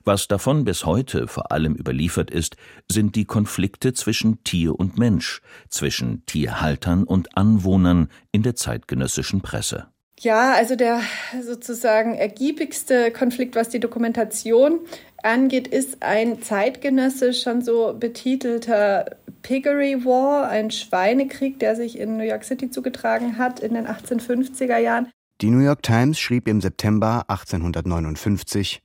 Was 0.05 0.27
davon 0.27 0.63
bis 0.63 0.85
heute 0.85 1.27
vor 1.27 1.51
allem 1.51 1.75
überliefert 1.75 2.31
ist, 2.31 2.55
sind 2.89 3.15
die 3.15 3.25
Konflikte 3.25 3.93
zwischen 3.93 4.43
Tier 4.43 4.79
und 4.79 4.97
Mensch, 4.97 5.41
zwischen 5.69 6.25
Tierhaltern 6.25 7.03
und 7.03 7.37
Anwohnern 7.37 8.09
in 8.31 8.43
der 8.43 8.55
zeitgenössischen 8.55 9.41
Presse. 9.41 9.87
Ja, 10.19 10.53
also 10.53 10.75
der 10.75 11.01
sozusagen 11.41 12.15
ergiebigste 12.15 13.11
Konflikt, 13.11 13.55
was 13.55 13.69
die 13.69 13.81
Dokumentation 13.81 14.79
angeht, 15.21 15.67
ist 15.67 16.01
ein 16.01 16.41
zeitgenössisch 16.41 17.43
schon 17.43 17.61
so 17.61 17.93
betitelter 17.99 19.17
Piggery 19.41 20.05
War, 20.05 20.47
ein 20.47 20.71
Schweinekrieg, 20.71 21.59
der 21.59 21.75
sich 21.75 21.99
in 21.99 22.17
New 22.17 22.23
York 22.23 22.45
City 22.45 22.69
zugetragen 22.69 23.37
hat 23.37 23.59
in 23.59 23.73
den 23.73 23.87
1850er 23.87 24.77
Jahren. 24.77 25.11
Die 25.41 25.49
New 25.49 25.59
York 25.59 25.83
Times 25.83 26.17
schrieb 26.17 26.47
im 26.47 26.61
September 26.61 27.25
1859, 27.27 28.81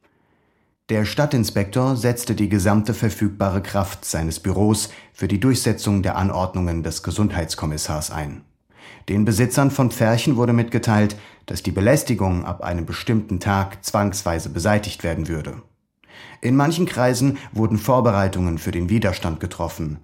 der 0.90 1.04
Stadtinspektor 1.04 1.94
setzte 1.94 2.34
die 2.34 2.48
gesamte 2.48 2.94
verfügbare 2.94 3.62
Kraft 3.62 4.04
seines 4.04 4.40
Büros 4.40 4.90
für 5.12 5.28
die 5.28 5.38
Durchsetzung 5.38 6.02
der 6.02 6.16
Anordnungen 6.16 6.82
des 6.82 7.04
Gesundheitskommissars 7.04 8.10
ein. 8.10 8.42
Den 9.08 9.24
Besitzern 9.24 9.70
von 9.70 9.90
Pferchen 9.90 10.36
wurde 10.36 10.52
mitgeteilt, 10.52 11.16
dass 11.46 11.62
die 11.62 11.72
Belästigung 11.72 12.44
ab 12.44 12.62
einem 12.62 12.86
bestimmten 12.86 13.40
Tag 13.40 13.84
zwangsweise 13.84 14.50
beseitigt 14.50 15.02
werden 15.04 15.28
würde. 15.28 15.62
In 16.40 16.56
manchen 16.56 16.86
Kreisen 16.86 17.38
wurden 17.52 17.78
Vorbereitungen 17.78 18.58
für 18.58 18.70
den 18.70 18.88
Widerstand 18.88 19.40
getroffen, 19.40 19.98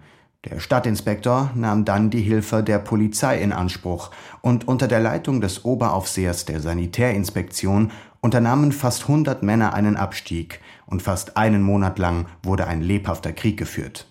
der 0.49 0.61
Stadtinspektor 0.61 1.51
nahm 1.57 1.85
dann 1.85 2.09
die 2.09 2.21
Hilfe 2.21 2.63
der 2.63 2.79
Polizei 2.79 3.41
in 3.41 3.53
Anspruch 3.53 4.13
und 4.43 4.69
unter 4.69 4.87
der 4.87 5.01
Leitung 5.01 5.41
des 5.41 5.65
Oberaufsehers 5.65 6.45
der 6.45 6.61
Sanitärinspektion 6.61 7.91
unternahmen 8.21 8.71
fast 8.71 9.03
100 9.03 9.43
Männer 9.43 9.75
einen 9.75 9.97
Abstieg 9.97 10.61
und 10.87 11.03
fast 11.03 11.37
einen 11.37 11.63
Monat 11.63 11.99
lang 11.99 12.27
wurde 12.45 12.69
ein 12.69 12.81
lebhafter 12.81 13.33
Krieg 13.33 13.57
geführt. 13.57 14.07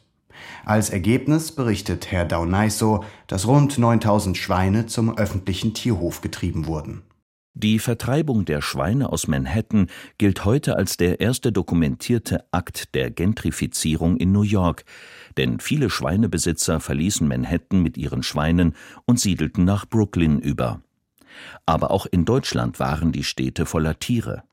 Als 0.66 0.90
Ergebnis 0.90 1.52
berichtet 1.52 2.12
Herr 2.12 2.26
Daunaiso, 2.26 3.04
dass 3.28 3.48
rund 3.48 3.78
9000 3.78 4.36
Schweine 4.36 4.88
zum 4.88 5.16
öffentlichen 5.16 5.76
Tierhof 5.76 6.22
getrieben 6.22 6.66
wurden. 6.66 7.04
Die 7.54 7.78
Vertreibung 7.78 8.46
der 8.46 8.62
Schweine 8.62 9.14
aus 9.14 9.28
Manhattan 9.28 9.88
gilt 10.18 10.44
heute 10.44 10.76
als 10.76 10.98
der 10.98 11.22
erste 11.22 11.52
dokumentierte 11.52 12.44
Akt 12.52 12.96
der 12.96 13.12
Gentrifizierung 13.12 14.18
in 14.18 14.32
New 14.32 14.42
York, 14.42 14.84
denn 15.38 15.60
viele 15.60 15.92
Schweinebesitzer 15.92 16.80
verließen 16.80 17.28
Manhattan 17.28 17.84
mit 17.84 17.96
ihren 17.96 18.24
Schweinen 18.24 18.76
und 19.06 19.20
siedelten 19.20 19.66
nach 19.66 19.86
Brooklyn 19.86 20.40
über. 20.40 20.82
Aber 21.68 21.92
auch 21.92 22.08
in 22.08 22.26
Deutschland 22.26 22.80
waren 22.80 23.12
die 23.12 23.24
Städte 23.24 23.68
voller 23.68 24.00
Tiere. 24.00 24.44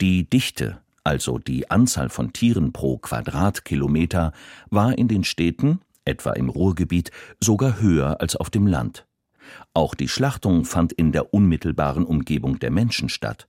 Die 0.00 0.28
Dichte, 0.28 0.80
also 1.06 1.38
die 1.38 1.70
Anzahl 1.70 2.08
von 2.08 2.32
Tieren 2.32 2.72
pro 2.72 2.98
Quadratkilometer, 2.98 4.32
war 4.70 4.98
in 4.98 5.06
den 5.06 5.22
Städten, 5.22 5.80
etwa 6.04 6.32
im 6.32 6.48
Ruhrgebiet, 6.48 7.12
sogar 7.40 7.80
höher 7.80 8.20
als 8.20 8.34
auf 8.34 8.50
dem 8.50 8.66
Land. 8.66 9.06
Auch 9.72 9.94
die 9.94 10.08
Schlachtung 10.08 10.64
fand 10.64 10.92
in 10.92 11.12
der 11.12 11.32
unmittelbaren 11.32 12.04
Umgebung 12.04 12.58
der 12.58 12.72
Menschen 12.72 13.08
statt. 13.08 13.46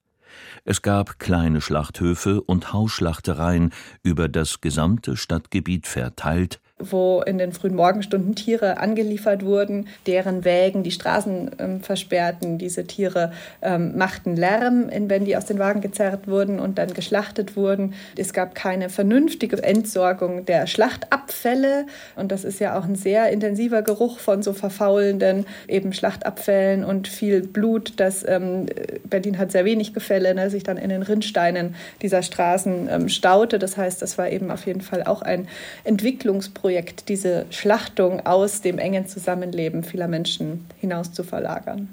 Es 0.66 0.84
gab 0.84 1.18
kleine 1.18 1.60
Schlachthöfe 1.60 2.42
und 2.42 2.74
Hausschlachtereien 2.74 3.74
über 4.04 4.30
das 4.30 4.62
gesamte 4.62 5.18
Stadtgebiet 5.18 5.88
verteilt, 5.88 6.62
wo 6.80 7.24
in 7.26 7.40
den 7.40 7.54
frühen 7.54 7.76
Morgenstunden 7.76 8.36
Tiere 8.36 8.78
angeliefert 8.78 9.44
wurden, 9.44 9.88
deren 10.06 10.46
Wägen 10.46 10.84
die 10.84 10.92
Straßen 10.92 11.52
ähm, 11.58 11.82
versperrten. 11.82 12.60
Diese 12.60 12.86
Tiere 12.86 13.32
ähm, 13.64 13.98
machten 13.98 14.36
Lärm, 14.36 14.90
wenn 14.92 15.26
die 15.26 15.36
aus 15.36 15.46
den 15.46 15.58
Wagen 15.58 15.82
gezerrt 15.82 16.28
wurden 16.28 16.60
und 16.60 16.78
dann 16.78 16.94
geschlachtet 16.94 17.56
wurden. 17.56 17.96
Es 18.16 18.32
gab 18.32 18.54
keine 18.54 18.90
vernünftige 18.90 19.62
Entsorgung 19.64 20.46
der 20.46 20.68
Schlachtabfälle 20.68 21.88
und 22.16 22.32
das 22.32 22.44
ist 22.44 22.60
ja 22.60 22.78
auch 22.78 22.86
ein 22.86 22.96
sehr 22.96 23.32
intensiver 23.32 23.82
Geruch 23.82 24.20
von 24.20 24.44
so 24.44 24.54
verfaulenden 24.54 25.48
eben 25.68 25.94
Schlachtabfällen 25.94 26.84
und 26.84 27.08
viel 27.08 27.42
Blut. 27.42 27.94
Das 27.98 28.24
ähm, 28.28 28.68
Berlin 29.04 29.40
hat 29.40 29.52
sehr 29.52 29.66
wenig 29.66 29.96
Gefälle, 29.96 30.36
ne, 30.36 30.52
sich 30.52 30.62
dann 30.62 30.78
in 30.78 30.90
den 30.90 31.02
Rinnsteinen 31.02 31.74
dieser 32.04 32.22
Straßen 32.22 32.88
ähm, 32.92 33.10
staute. 33.10 33.58
Das 33.58 33.78
heißt, 33.78 34.00
das 34.04 34.20
war 34.20 34.30
eben 34.30 34.52
auf 34.52 34.68
jeden 34.68 34.82
Fall 34.82 35.04
auch 35.04 35.24
ein 35.24 35.48
Entwicklungsprozess 35.84 36.67
Projekt, 36.68 37.08
diese 37.08 37.46
Schlachtung 37.50 38.26
aus 38.26 38.60
dem 38.60 38.78
engen 38.78 39.08
Zusammenleben 39.08 39.86
vieler 39.86 40.10
Menschen 40.10 40.66
hinaus 40.78 41.14
zu 41.14 41.24
verlagern. 41.24 41.88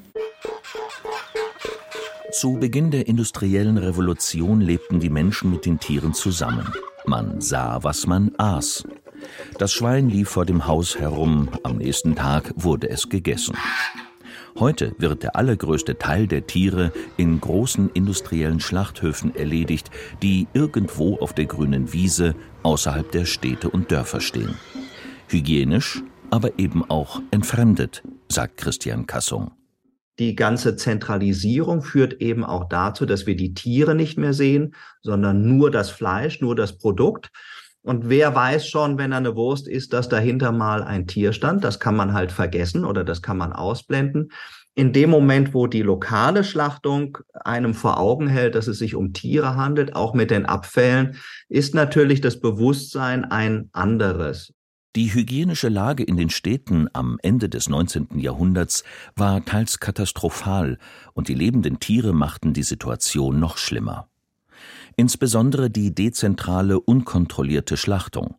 Zu 2.33 2.55
Beginn 2.55 2.91
der 2.91 3.07
industriellen 3.07 3.79
Revolution 3.79 4.61
lebten 4.61 4.99
die 4.99 5.11
Menschen 5.11 5.53
mit 5.53 5.65
den 5.65 5.79
Tieren 5.79 6.13
zusammen. 6.13 6.73
Man 7.07 7.41
sah, 7.41 7.85
was 7.85 8.09
man 8.09 8.33
aß. 8.37 8.83
Das 9.59 9.73
Schwein 9.73 10.09
lief 10.09 10.31
vor 10.31 10.45
dem 10.45 10.67
Haus 10.67 10.99
herum, 10.99 11.51
am 11.63 11.77
nächsten 11.77 12.17
Tag 12.17 12.53
wurde 12.57 12.91
es 12.91 13.09
gegessen. 13.09 13.57
Heute 14.57 14.95
wird 14.99 15.25
der 15.25 15.35
allergrößte 15.35 15.99
Teil 15.99 16.29
der 16.29 16.47
Tiere 16.47 16.93
in 17.17 17.41
großen 17.41 17.91
industriellen 17.91 18.61
Schlachthöfen 18.61 19.35
erledigt, 19.35 19.91
die 20.23 20.47
irgendwo 20.53 21.17
auf 21.17 21.33
der 21.33 21.47
grünen 21.47 21.93
Wiese 21.93 22.37
außerhalb 22.63 23.11
der 23.11 23.25
Städte 23.25 23.69
und 23.69 23.91
Dörfer 23.91 24.21
stehen. 24.21 24.55
Hygienisch, 25.27 26.05
aber 26.31 26.57
eben 26.57 26.89
auch 26.89 27.21
entfremdet, 27.33 28.05
sagt 28.29 28.59
Christian 28.59 29.07
Kassung. 29.07 29.51
Die 30.21 30.37
ganze 30.37 30.77
Zentralisierung 30.77 31.83
führt 31.83 32.15
eben 32.21 32.45
auch 32.45 32.69
dazu, 32.69 33.07
dass 33.07 33.27
wir 33.27 33.35
die 33.35 33.55
Tiere 33.55 33.97
nicht 33.97 34.17
mehr 34.17 34.33
sehen, 34.33 34.77
sondern 35.03 35.57
nur 35.57 35.73
das 35.73 35.91
Fleisch, 35.91 36.41
nur 36.41 36.55
das 36.55 36.79
Produkt. 36.79 37.31
Und 37.85 38.09
wer 38.09 38.35
weiß 38.35 38.67
schon, 38.67 38.97
wenn 38.97 39.13
er 39.13 39.19
eine 39.19 39.37
Wurst 39.37 39.69
isst, 39.69 39.93
dass 39.93 40.09
dahinter 40.09 40.53
mal 40.53 40.83
ein 40.83 41.07
Tier 41.07 41.35
stand. 41.35 41.63
Das 41.65 41.79
kann 41.81 41.95
man 41.95 42.15
halt 42.15 42.33
vergessen 42.33 42.83
oder 42.83 43.05
das 43.05 43.21
kann 43.21 43.37
man 43.37 43.53
ausblenden. 43.53 44.33
In 44.75 44.95
dem 44.95 45.11
Moment, 45.11 45.53
wo 45.53 45.67
die 45.67 45.83
lokale 45.83 46.45
Schlachtung 46.45 47.19
einem 47.35 47.75
vor 47.75 48.01
Augen 48.01 48.27
hält, 48.27 48.55
dass 48.55 48.69
es 48.69 48.79
sich 48.79 48.95
um 48.95 49.13
Tiere 49.13 49.57
handelt, 49.57 49.95
auch 49.95 50.15
mit 50.15 50.31
den 50.31 50.47
Abfällen, 50.47 51.17
ist 51.51 51.75
natürlich 51.75 52.23
das 52.23 52.41
Bewusstsein 52.41 53.27
ein 53.27 53.69
anderes. 53.73 54.55
Die 54.97 55.13
hygienische 55.13 55.69
Lage 55.69 56.05
in 56.05 56.17
den 56.17 56.31
Städten 56.31 56.89
am 56.95 57.19
Ende 57.23 57.51
des 57.51 57.69
19. 57.69 58.19
Jahrhunderts 58.19 58.83
war 59.15 59.45
teils 59.45 59.79
katastrophal 59.79 60.79
und 61.13 61.29
die 61.29 61.35
lebenden 61.35 61.81
Tiere 61.81 62.15
machten 62.15 62.55
die 62.55 62.63
Situation 62.63 63.39
noch 63.39 63.59
schlimmer 63.59 64.09
insbesondere 64.97 65.71
die 65.71 65.95
dezentrale, 65.95 66.81
unkontrollierte 66.81 67.77
Schlachtung. 67.77 68.37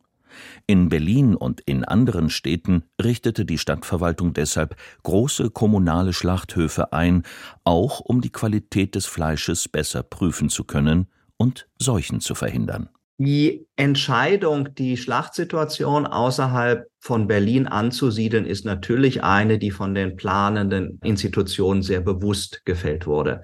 In 0.66 0.88
Berlin 0.88 1.34
und 1.34 1.60
in 1.62 1.84
anderen 1.84 2.30
Städten 2.30 2.84
richtete 3.02 3.44
die 3.44 3.58
Stadtverwaltung 3.58 4.32
deshalb 4.32 4.76
große 5.02 5.50
kommunale 5.50 6.12
Schlachthöfe 6.12 6.92
ein, 6.92 7.22
auch 7.64 8.00
um 8.00 8.20
die 8.20 8.32
Qualität 8.32 8.94
des 8.94 9.06
Fleisches 9.06 9.68
besser 9.68 10.02
prüfen 10.02 10.48
zu 10.48 10.64
können 10.64 11.06
und 11.36 11.68
Seuchen 11.78 12.20
zu 12.20 12.34
verhindern. 12.34 12.88
Die 13.18 13.66
Entscheidung, 13.76 14.74
die 14.74 14.98
Schlachtsituation 14.98 16.06
außerhalb 16.06 16.86
von 17.00 17.26
Berlin 17.26 17.66
anzusiedeln, 17.66 18.44
ist 18.44 18.66
natürlich 18.66 19.22
eine, 19.22 19.58
die 19.58 19.70
von 19.70 19.94
den 19.94 20.16
planenden 20.16 21.00
Institutionen 21.02 21.80
sehr 21.80 22.02
bewusst 22.02 22.66
gefällt 22.66 23.06
wurde. 23.06 23.42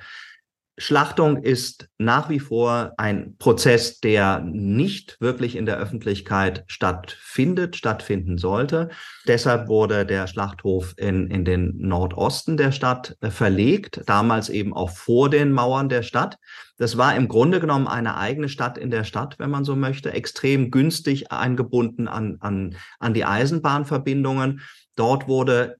Schlachtung 0.83 1.37
ist 1.37 1.89
nach 1.99 2.29
wie 2.29 2.41
vor 2.41 2.93
ein 2.97 3.37
Prozess, 3.39 4.01
der 4.01 4.41
nicht 4.41 5.17
wirklich 5.21 5.55
in 5.55 5.65
der 5.65 5.79
Öffentlichkeit 5.79 6.65
stattfindet, 6.67 7.77
stattfinden 7.77 8.37
sollte. 8.37 8.91
Deshalb 9.29 9.69
wurde 9.69 10.05
der 10.05 10.27
Schlachthof 10.27 10.95
in, 10.97 11.31
in 11.31 11.45
den 11.45 11.77
Nordosten 11.79 12.57
der 12.57 12.73
Stadt 12.73 13.17
äh, 13.21 13.31
verlegt, 13.31 14.03
damals 14.07 14.49
eben 14.49 14.75
auch 14.75 14.91
vor 14.91 15.31
den 15.31 15.53
Mauern 15.53 15.89
der 15.89 16.03
Stadt. 16.03 16.37
Das 16.79 16.99
war 16.99 17.15
im 17.15 17.29
Grunde 17.29 17.61
genommen 17.61 17.87
eine 17.87 18.17
eigene 18.17 18.49
Stadt 18.49 18.77
in 18.77 18.91
der 18.91 19.05
Stadt, 19.05 19.39
wenn 19.39 19.51
man 19.51 19.63
so 19.63 19.77
möchte, 19.77 20.13
extrem 20.13 20.73
günstig 20.73 21.31
eingebunden 21.31 22.09
an, 22.09 22.39
an, 22.41 22.75
an 22.99 23.15
die 23.15 23.25
Eisenbahnverbindungen. 23.25 24.63
Dort 24.97 25.29
wurde 25.29 25.77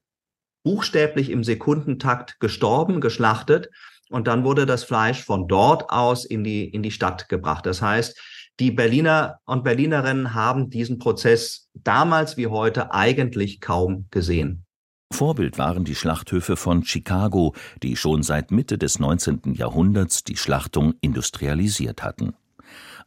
buchstäblich 0.63 1.29
im 1.29 1.43
Sekundentakt 1.43 2.39
gestorben, 2.39 3.01
geschlachtet 3.01 3.67
und 4.13 4.27
dann 4.27 4.43
wurde 4.43 4.67
das 4.67 4.83
Fleisch 4.83 5.23
von 5.23 5.47
dort 5.47 5.89
aus 5.89 6.23
in 6.23 6.43
die, 6.43 6.65
in 6.65 6.83
die 6.83 6.91
Stadt 6.91 7.29
gebracht. 7.29 7.65
Das 7.65 7.81
heißt, 7.81 8.15
die 8.59 8.69
Berliner 8.69 9.39
und 9.45 9.63
Berlinerinnen 9.63 10.35
haben 10.35 10.69
diesen 10.69 10.99
Prozess 10.99 11.69
damals 11.73 12.37
wie 12.37 12.45
heute 12.45 12.93
eigentlich 12.93 13.59
kaum 13.59 14.05
gesehen. 14.11 14.65
Vorbild 15.11 15.57
waren 15.57 15.83
die 15.83 15.95
Schlachthöfe 15.95 16.55
von 16.57 16.83
Chicago, 16.85 17.55
die 17.81 17.95
schon 17.95 18.21
seit 18.21 18.51
Mitte 18.51 18.77
des 18.77 18.99
19. 18.99 19.55
Jahrhunderts 19.55 20.23
die 20.23 20.37
Schlachtung 20.37 20.93
industrialisiert 21.01 22.03
hatten. 22.03 22.35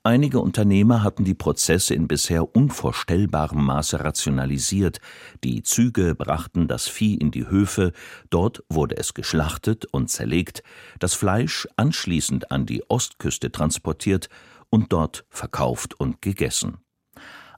Einige 0.07 0.39
Unternehmer 0.39 1.03
hatten 1.03 1.25
die 1.25 1.35
Prozesse 1.35 1.93
in 1.93 2.07
bisher 2.07 2.55
unvorstellbarem 2.55 3.65
Maße 3.65 4.05
rationalisiert. 4.05 5.01
Die 5.43 5.65
Züge 5.65 6.15
brachten 6.15 6.69
das 6.69 6.87
Vieh 6.87 7.17
in 7.17 7.33
die 7.33 7.49
Höfe, 7.49 7.91
dort 8.31 8.63
wurde 8.69 8.99
es 8.99 9.15
geschlachtet 9.15 9.85
und 9.87 10.09
zerlegt, 10.09 10.63
das 11.01 11.15
Fleisch 11.15 11.67
anschließend 11.75 12.53
an 12.53 12.67
die 12.67 12.89
Ostküste 12.89 13.51
transportiert 13.51 14.29
und 14.71 14.93
dort 14.93 15.25
verkauft 15.29 15.99
und 15.99 16.23
gegessen. 16.23 16.77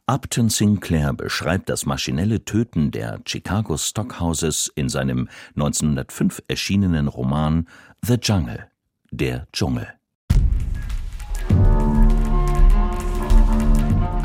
Upton 0.06 0.48
Sinclair 0.48 1.12
beschreibt 1.12 1.68
das 1.68 1.84
maschinelle 1.84 2.46
Töten 2.46 2.92
der 2.92 3.20
Chicago 3.26 3.76
Stockhouses 3.76 4.72
in 4.74 4.88
seinem 4.88 5.28
1905 5.54 6.42
erschienenen 6.48 7.08
Roman 7.08 7.68
The 8.00 8.14
Jungle, 8.14 8.70
der 9.10 9.46
Dschungel. 9.52 9.97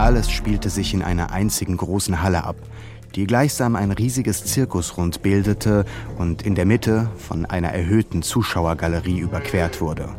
Alles 0.04 0.30
spielte 0.30 0.70
sich 0.70 0.94
in 0.94 1.02
einer 1.02 1.32
einzigen 1.32 1.78
großen 1.78 2.22
Halle 2.22 2.44
ab, 2.44 2.58
die 3.16 3.26
gleichsam 3.26 3.78
ein 3.78 3.94
riesiges 3.94 4.44
Zirkusrund 4.44 5.22
bildete 5.22 5.86
und 6.18 6.42
in 6.42 6.56
der 6.56 6.66
Mitte 6.66 7.10
von 7.16 7.46
einer 7.46 7.70
erhöhten 7.70 8.22
Zuschauergalerie 8.22 9.20
überquert 9.20 9.80
wurde. 9.80 10.10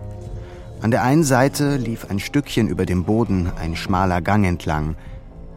An 0.81 0.91
der 0.91 1.03
einen 1.03 1.23
Seite 1.23 1.77
lief 1.77 2.07
ein 2.09 2.19
Stückchen 2.19 2.67
über 2.67 2.87
dem 2.87 3.05
Boden 3.05 3.53
ein 3.61 3.77
schmaler 3.77 4.23
Gang 4.23 4.47
entlang. 4.47 4.97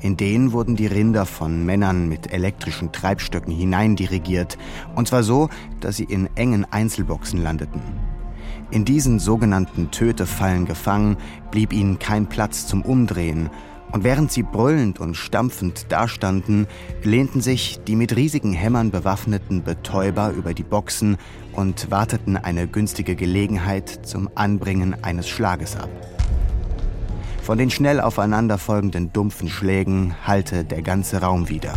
In 0.01 0.17
den 0.17 0.51
wurden 0.51 0.75
die 0.75 0.88
Rinder 0.88 1.25
von 1.25 1.65
Männern 1.65 2.10
mit 2.10 2.34
elektrischen 2.34 2.91
Treibstöcken 2.91 3.53
hineindirigiert, 3.53 4.57
und 4.93 5.07
zwar 5.07 5.24
so, 5.24 5.48
dass 5.79 5.96
sie 5.96 6.03
in 6.03 6.27
engen 6.36 6.65
Einzelboxen 6.69 7.41
landeten. 7.41 7.81
In 8.72 8.84
diesen 8.84 9.19
sogenannten 9.19 9.89
Tötefallen 9.91 10.65
gefangen, 10.65 11.15
blieb 11.50 11.72
ihnen 11.72 11.98
kein 11.98 12.27
Platz 12.27 12.67
zum 12.67 12.81
Umdrehen, 12.81 13.50
und 13.91 14.03
während 14.03 14.32
sie 14.32 14.44
brüllend 14.44 15.00
und 15.00 15.15
stampfend 15.15 15.91
dastanden, 15.91 16.67
lehnten 17.03 17.41
sich 17.41 17.79
die 17.88 17.96
mit 17.96 18.15
riesigen 18.15 18.53
Hämmern 18.53 18.91
bewaffneten 18.91 19.63
Betäuber 19.63 20.32
über 20.32 20.53
die 20.53 20.63
Boxen 20.63 21.17
und 21.53 21.89
warteten 21.89 22.38
eine 22.38 22.67
günstige 22.67 23.15
Gelegenheit 23.15 23.89
zum 24.03 24.29
Anbringen 24.36 24.96
eines 25.03 25.27
Schlages 25.27 25.75
ab. 25.75 25.89
Von 27.41 27.58
den 27.58 27.70
schnell 27.70 28.01
aufeinanderfolgenden 28.01 29.13
dumpfen 29.13 29.48
Schlägen 29.48 30.15
hallte 30.25 30.65
der 30.65 30.82
ganze 30.82 31.22
Raum 31.22 31.48
wieder. 31.48 31.74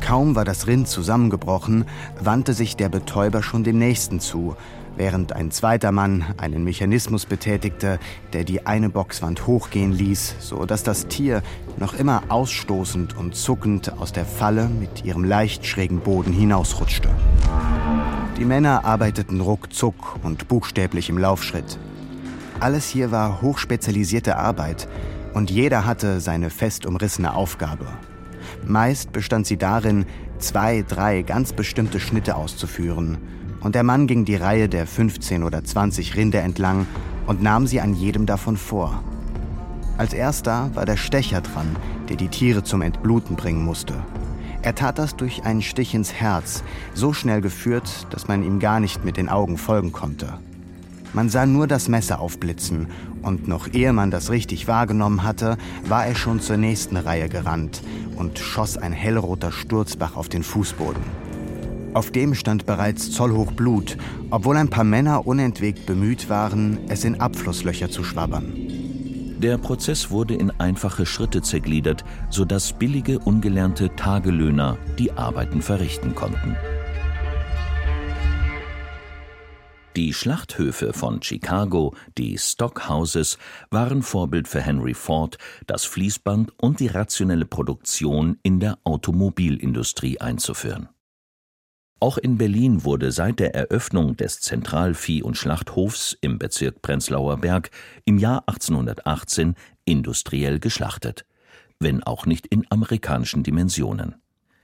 Kaum 0.00 0.36
war 0.36 0.44
das 0.44 0.66
Rind 0.66 0.88
zusammengebrochen, 0.88 1.86
wandte 2.20 2.52
sich 2.52 2.76
der 2.76 2.88
Betäuber 2.88 3.42
schon 3.42 3.64
dem 3.64 3.78
nächsten 3.78 4.20
zu, 4.20 4.56
während 4.98 5.32
ein 5.32 5.50
zweiter 5.50 5.92
Mann 5.92 6.24
einen 6.36 6.64
Mechanismus 6.64 7.24
betätigte, 7.24 7.98
der 8.32 8.44
die 8.44 8.66
eine 8.66 8.90
Boxwand 8.90 9.46
hochgehen 9.46 9.92
ließ, 9.92 10.34
so 10.40 10.66
dass 10.66 10.82
das 10.82 11.06
Tier 11.06 11.42
noch 11.78 11.94
immer 11.94 12.24
ausstoßend 12.28 13.16
und 13.16 13.34
zuckend 13.34 13.92
aus 13.98 14.12
der 14.12 14.26
Falle 14.26 14.68
mit 14.68 15.04
ihrem 15.04 15.24
leicht 15.24 15.64
schrägen 15.64 16.00
Boden 16.00 16.32
hinausrutschte. 16.32 17.08
Die 18.36 18.44
Männer 18.44 18.84
arbeiteten 18.84 19.40
ruckzuck 19.40 20.18
und 20.22 20.48
buchstäblich 20.48 21.08
im 21.08 21.18
Laufschritt. 21.18 21.78
Alles 22.60 22.88
hier 22.88 23.10
war 23.10 23.40
hochspezialisierte 23.40 24.36
Arbeit 24.36 24.88
und 25.32 25.50
jeder 25.50 25.86
hatte 25.86 26.20
seine 26.20 26.50
fest 26.50 26.86
umrissene 26.86 27.34
Aufgabe. 27.34 27.86
Meist 28.66 29.12
bestand 29.12 29.46
sie 29.46 29.56
darin, 29.56 30.06
zwei, 30.38 30.84
drei 30.86 31.22
ganz 31.22 31.52
bestimmte 31.52 32.00
Schnitte 32.00 32.36
auszuführen 32.36 33.18
und 33.60 33.74
der 33.74 33.82
Mann 33.82 34.06
ging 34.06 34.24
die 34.24 34.36
Reihe 34.36 34.68
der 34.68 34.86
15 34.86 35.42
oder 35.42 35.64
20 35.64 36.16
Rinder 36.16 36.42
entlang 36.42 36.86
und 37.26 37.42
nahm 37.42 37.66
sie 37.66 37.80
an 37.80 37.94
jedem 37.94 38.26
davon 38.26 38.56
vor. 38.56 39.02
Als 39.96 40.12
erster 40.12 40.70
war 40.74 40.86
der 40.86 40.96
Stecher 40.96 41.40
dran, 41.40 41.76
der 42.08 42.16
die 42.16 42.28
Tiere 42.28 42.62
zum 42.62 42.82
Entbluten 42.82 43.36
bringen 43.36 43.64
musste. 43.64 43.94
Er 44.62 44.74
tat 44.74 44.98
das 44.98 45.16
durch 45.16 45.44
einen 45.44 45.62
Stich 45.62 45.94
ins 45.94 46.12
Herz, 46.12 46.62
so 46.94 47.12
schnell 47.12 47.40
geführt, 47.40 48.06
dass 48.10 48.28
man 48.28 48.42
ihm 48.42 48.58
gar 48.58 48.80
nicht 48.80 49.04
mit 49.04 49.16
den 49.16 49.28
Augen 49.28 49.56
folgen 49.56 49.92
konnte. 49.92 50.38
Man 51.12 51.28
sah 51.28 51.46
nur 51.46 51.66
das 51.66 51.88
Messer 51.88 52.20
aufblitzen, 52.20 52.88
und 53.22 53.48
noch 53.48 53.72
ehe 53.72 53.92
man 53.92 54.10
das 54.10 54.30
richtig 54.30 54.68
wahrgenommen 54.68 55.22
hatte, 55.22 55.56
war 55.86 56.06
er 56.06 56.14
schon 56.14 56.40
zur 56.40 56.56
nächsten 56.56 56.96
Reihe 56.96 57.28
gerannt 57.28 57.82
und 58.16 58.38
schoss 58.38 58.76
ein 58.76 58.92
hellroter 58.92 59.52
Sturzbach 59.52 60.16
auf 60.16 60.28
den 60.28 60.42
Fußboden. 60.42 61.27
Auf 61.94 62.10
dem 62.10 62.34
stand 62.34 62.66
bereits 62.66 63.10
zollhoch 63.10 63.52
Blut, 63.52 63.96
obwohl 64.30 64.56
ein 64.56 64.68
paar 64.68 64.84
Männer 64.84 65.26
unentwegt 65.26 65.86
bemüht 65.86 66.28
waren, 66.28 66.78
es 66.88 67.04
in 67.04 67.20
Abflusslöcher 67.20 67.90
zu 67.90 68.04
schwabbern. 68.04 68.52
Der 69.38 69.56
Prozess 69.56 70.10
wurde 70.10 70.34
in 70.34 70.50
einfache 70.50 71.06
Schritte 71.06 71.42
zergliedert, 71.42 72.04
sodass 72.28 72.72
billige, 72.72 73.20
ungelernte 73.20 73.94
Tagelöhner 73.94 74.76
die 74.98 75.12
Arbeiten 75.12 75.62
verrichten 75.62 76.14
konnten. 76.14 76.56
Die 79.96 80.12
Schlachthöfe 80.12 80.92
von 80.92 81.22
Chicago, 81.22 81.94
die 82.18 82.36
Stockhouses, 82.38 83.38
waren 83.70 84.02
Vorbild 84.02 84.46
für 84.46 84.60
Henry 84.60 84.94
Ford, 84.94 85.38
das 85.66 85.84
Fließband 85.84 86.52
und 86.56 86.78
die 86.80 86.86
rationelle 86.88 87.46
Produktion 87.46 88.38
in 88.42 88.60
der 88.60 88.78
Automobilindustrie 88.84 90.20
einzuführen. 90.20 90.88
Auch 92.00 92.16
in 92.16 92.38
Berlin 92.38 92.84
wurde 92.84 93.10
seit 93.10 93.40
der 93.40 93.54
Eröffnung 93.56 94.16
des 94.16 94.40
Zentralvieh- 94.40 95.22
und 95.22 95.36
Schlachthofs 95.36 96.16
im 96.20 96.38
Bezirk 96.38 96.80
Prenzlauer 96.80 97.38
Berg 97.38 97.70
im 98.04 98.18
Jahr 98.18 98.44
1818 98.46 99.56
industriell 99.84 100.60
geschlachtet, 100.60 101.24
wenn 101.80 102.04
auch 102.04 102.24
nicht 102.24 102.46
in 102.46 102.66
amerikanischen 102.70 103.42
Dimensionen. 103.42 104.14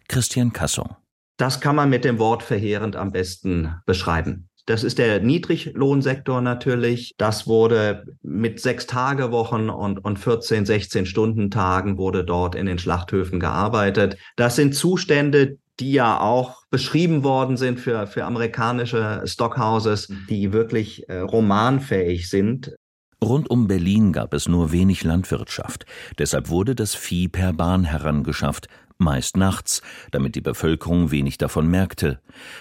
Christian 0.06 0.52
Kassung. 0.52 0.94
Das 1.36 1.60
kann 1.60 1.74
man 1.74 1.90
mit 1.90 2.04
dem 2.04 2.20
Wort 2.20 2.44
verheerend 2.44 2.94
am 2.94 3.10
besten 3.10 3.74
beschreiben. 3.84 4.48
Das 4.66 4.82
ist 4.82 4.98
der 4.98 5.20
Niedriglohnsektor 5.20 6.40
natürlich. 6.40 7.14
Das 7.18 7.46
wurde 7.46 8.16
mit 8.22 8.60
sechs 8.60 8.86
Tage 8.86 9.30
Wochen 9.30 9.68
und, 9.68 10.02
und 10.02 10.18
14, 10.18 10.64
16 10.64 11.04
Stunden 11.04 11.50
Tagen 11.50 11.98
wurde 11.98 12.24
dort 12.24 12.54
in 12.54 12.66
den 12.66 12.78
Schlachthöfen 12.78 13.40
gearbeitet. 13.40 14.16
Das 14.36 14.56
sind 14.56 14.74
Zustände, 14.74 15.58
die 15.80 15.92
ja 15.92 16.20
auch 16.20 16.62
beschrieben 16.70 17.24
worden 17.24 17.56
sind 17.56 17.80
für, 17.80 18.06
für 18.06 18.24
amerikanische 18.24 19.22
Stockhouses, 19.24 20.12
die 20.28 20.52
wirklich 20.52 21.08
äh, 21.08 21.18
romanfähig 21.18 22.28
sind. 22.28 22.74
Rund 23.22 23.48
um 23.48 23.66
Berlin 23.66 24.12
gab 24.12 24.34
es 24.34 24.48
nur 24.48 24.70
wenig 24.70 25.02
Landwirtschaft. 25.02 25.86
Deshalb 26.18 26.48
wurde 26.48 26.74
das 26.74 26.94
Vieh 26.94 27.28
per 27.28 27.52
Bahn 27.52 27.84
herangeschafft, 27.84 28.68
meist 28.98 29.36
nachts, 29.36 29.82
damit 30.10 30.34
die 30.34 30.40
Bevölkerung 30.40 31.10
wenig 31.10 31.38
davon 31.38 31.66
merkte. 31.66 32.20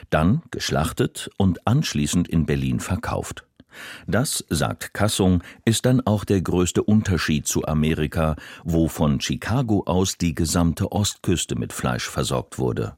Dann 0.09 0.41
geschlachtet 0.51 1.29
und 1.37 1.67
anschließend 1.67 2.27
in 2.27 2.45
Berlin 2.45 2.79
verkauft. 2.79 3.45
Das, 4.07 4.43
sagt 4.49 4.93
Kassung, 4.93 5.43
ist 5.65 5.85
dann 5.85 6.01
auch 6.01 6.25
der 6.25 6.41
größte 6.41 6.83
Unterschied 6.83 7.47
zu 7.47 7.65
Amerika, 7.65 8.35
wo 8.63 8.87
von 8.87 9.21
Chicago 9.21 9.83
aus 9.85 10.17
die 10.17 10.35
gesamte 10.35 10.91
Ostküste 10.91 11.55
mit 11.55 11.73
Fleisch 11.73 12.09
versorgt 12.09 12.59
wurde. 12.59 12.97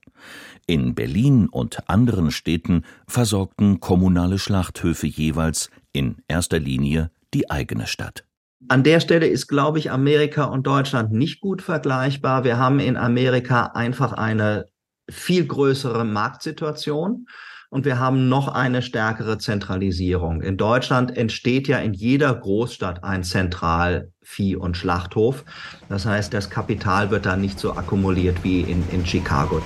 In 0.67 0.95
Berlin 0.95 1.47
und 1.47 1.89
anderen 1.89 2.31
Städten 2.31 2.83
versorgten 3.07 3.79
kommunale 3.79 4.39
Schlachthöfe 4.39 5.07
jeweils 5.07 5.69
in 5.93 6.17
erster 6.27 6.59
Linie 6.59 7.11
die 7.33 7.49
eigene 7.49 7.88
Stadt. 7.88 8.25
An 8.67 8.83
der 8.83 8.99
Stelle 8.99 9.27
ist, 9.27 9.47
glaube 9.47 9.77
ich, 9.77 9.91
Amerika 9.91 10.45
und 10.45 10.65
Deutschland 10.65 11.11
nicht 11.11 11.39
gut 11.39 11.61
vergleichbar. 11.61 12.43
Wir 12.43 12.57
haben 12.57 12.79
in 12.79 12.97
Amerika 12.97 13.67
einfach 13.67 14.13
eine 14.13 14.65
viel 15.09 15.45
größere 15.45 16.03
Marktsituation 16.03 17.27
und 17.75 17.83
wir 17.83 17.99
haben 17.99 18.29
noch 18.29 18.47
eine 18.47 18.81
stärkere 18.81 19.38
Zentralisierung. 19.38 20.41
In 20.41 20.55
Deutschland 20.55 21.17
entsteht 21.17 21.67
ja 21.67 21.77
in 21.79 21.93
jeder 21.93 22.33
Großstadt 22.33 23.03
ein 23.03 23.25
Zentralvieh- 23.25 24.55
und 24.55 24.77
Schlachthof. 24.77 25.43
Das 25.89 26.05
heißt, 26.05 26.33
das 26.33 26.49
Kapital 26.49 27.11
wird 27.11 27.25
da 27.25 27.35
nicht 27.35 27.59
so 27.59 27.75
akkumuliert 27.75 28.45
wie 28.45 28.61
in, 28.61 28.81
in 28.93 29.05
Chicago. 29.05 29.61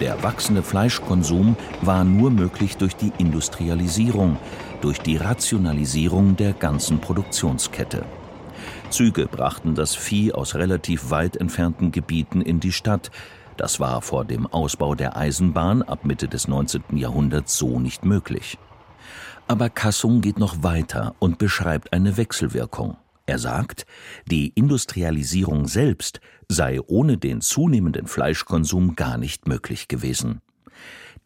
Der 0.00 0.22
wachsende 0.22 0.62
Fleischkonsum 0.62 1.58
war 1.82 2.04
nur 2.04 2.30
möglich 2.30 2.78
durch 2.78 2.96
die 2.96 3.12
Industrialisierung, 3.18 4.38
durch 4.80 5.00
die 5.00 5.18
Rationalisierung 5.18 6.34
der 6.34 6.54
ganzen 6.54 6.98
Produktionskette. 6.98 8.06
Züge 8.90 9.26
brachten 9.26 9.74
das 9.74 9.94
Vieh 9.94 10.32
aus 10.32 10.54
relativ 10.54 11.10
weit 11.10 11.36
entfernten 11.36 11.92
Gebieten 11.92 12.40
in 12.40 12.60
die 12.60 12.72
Stadt. 12.72 13.10
Das 13.56 13.80
war 13.80 14.02
vor 14.02 14.24
dem 14.24 14.46
Ausbau 14.46 14.94
der 14.94 15.16
Eisenbahn 15.16 15.82
ab 15.82 16.04
Mitte 16.04 16.28
des 16.28 16.48
19. 16.48 16.96
Jahrhunderts 16.96 17.56
so 17.56 17.78
nicht 17.78 18.04
möglich. 18.04 18.58
Aber 19.46 19.68
Kassung 19.68 20.20
geht 20.20 20.38
noch 20.38 20.62
weiter 20.62 21.14
und 21.18 21.38
beschreibt 21.38 21.92
eine 21.92 22.16
Wechselwirkung. 22.16 22.96
Er 23.26 23.38
sagt, 23.38 23.86
die 24.26 24.48
Industrialisierung 24.48 25.68
selbst 25.68 26.20
sei 26.48 26.80
ohne 26.80 27.16
den 27.16 27.40
zunehmenden 27.40 28.06
Fleischkonsum 28.06 28.96
gar 28.96 29.18
nicht 29.18 29.46
möglich 29.46 29.86
gewesen. 29.86 30.40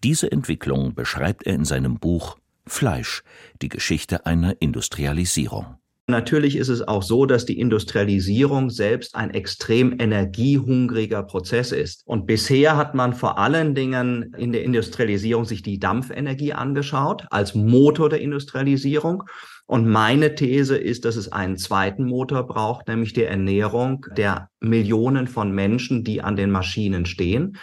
Diese 0.02 0.30
Entwicklung 0.30 0.94
beschreibt 0.94 1.46
er 1.46 1.54
in 1.54 1.64
seinem 1.64 1.98
Buch 1.98 2.36
Fleisch, 2.66 3.22
die 3.62 3.68
Geschichte 3.68 4.26
einer 4.26 4.60
Industrialisierung. 4.60 5.78
Natürlich 6.06 6.56
ist 6.56 6.68
es 6.68 6.86
auch 6.86 7.02
so, 7.02 7.24
dass 7.24 7.46
die 7.46 7.58
Industrialisierung 7.58 8.68
selbst 8.68 9.14
ein 9.14 9.30
extrem 9.30 9.98
energiehungriger 9.98 11.22
Prozess 11.22 11.72
ist. 11.72 12.02
Und 12.04 12.26
bisher 12.26 12.76
hat 12.76 12.94
man 12.94 13.14
vor 13.14 13.38
allen 13.38 13.74
Dingen 13.74 14.34
in 14.36 14.52
der 14.52 14.64
Industrialisierung 14.64 15.46
sich 15.46 15.62
die 15.62 15.78
Dampfenergie 15.78 16.52
angeschaut 16.52 17.24
als 17.30 17.54
Motor 17.54 18.10
der 18.10 18.20
Industrialisierung. 18.20 19.22
Und 19.64 19.88
meine 19.88 20.34
These 20.34 20.76
ist, 20.76 21.06
dass 21.06 21.16
es 21.16 21.32
einen 21.32 21.56
zweiten 21.56 22.04
Motor 22.04 22.46
braucht, 22.46 22.86
nämlich 22.86 23.14
die 23.14 23.24
Ernährung 23.24 24.04
der 24.14 24.50
Millionen 24.60 25.26
von 25.26 25.52
Menschen, 25.52 26.04
die 26.04 26.20
an 26.20 26.36
den 26.36 26.50
Maschinen 26.50 27.06
stehen. 27.06 27.56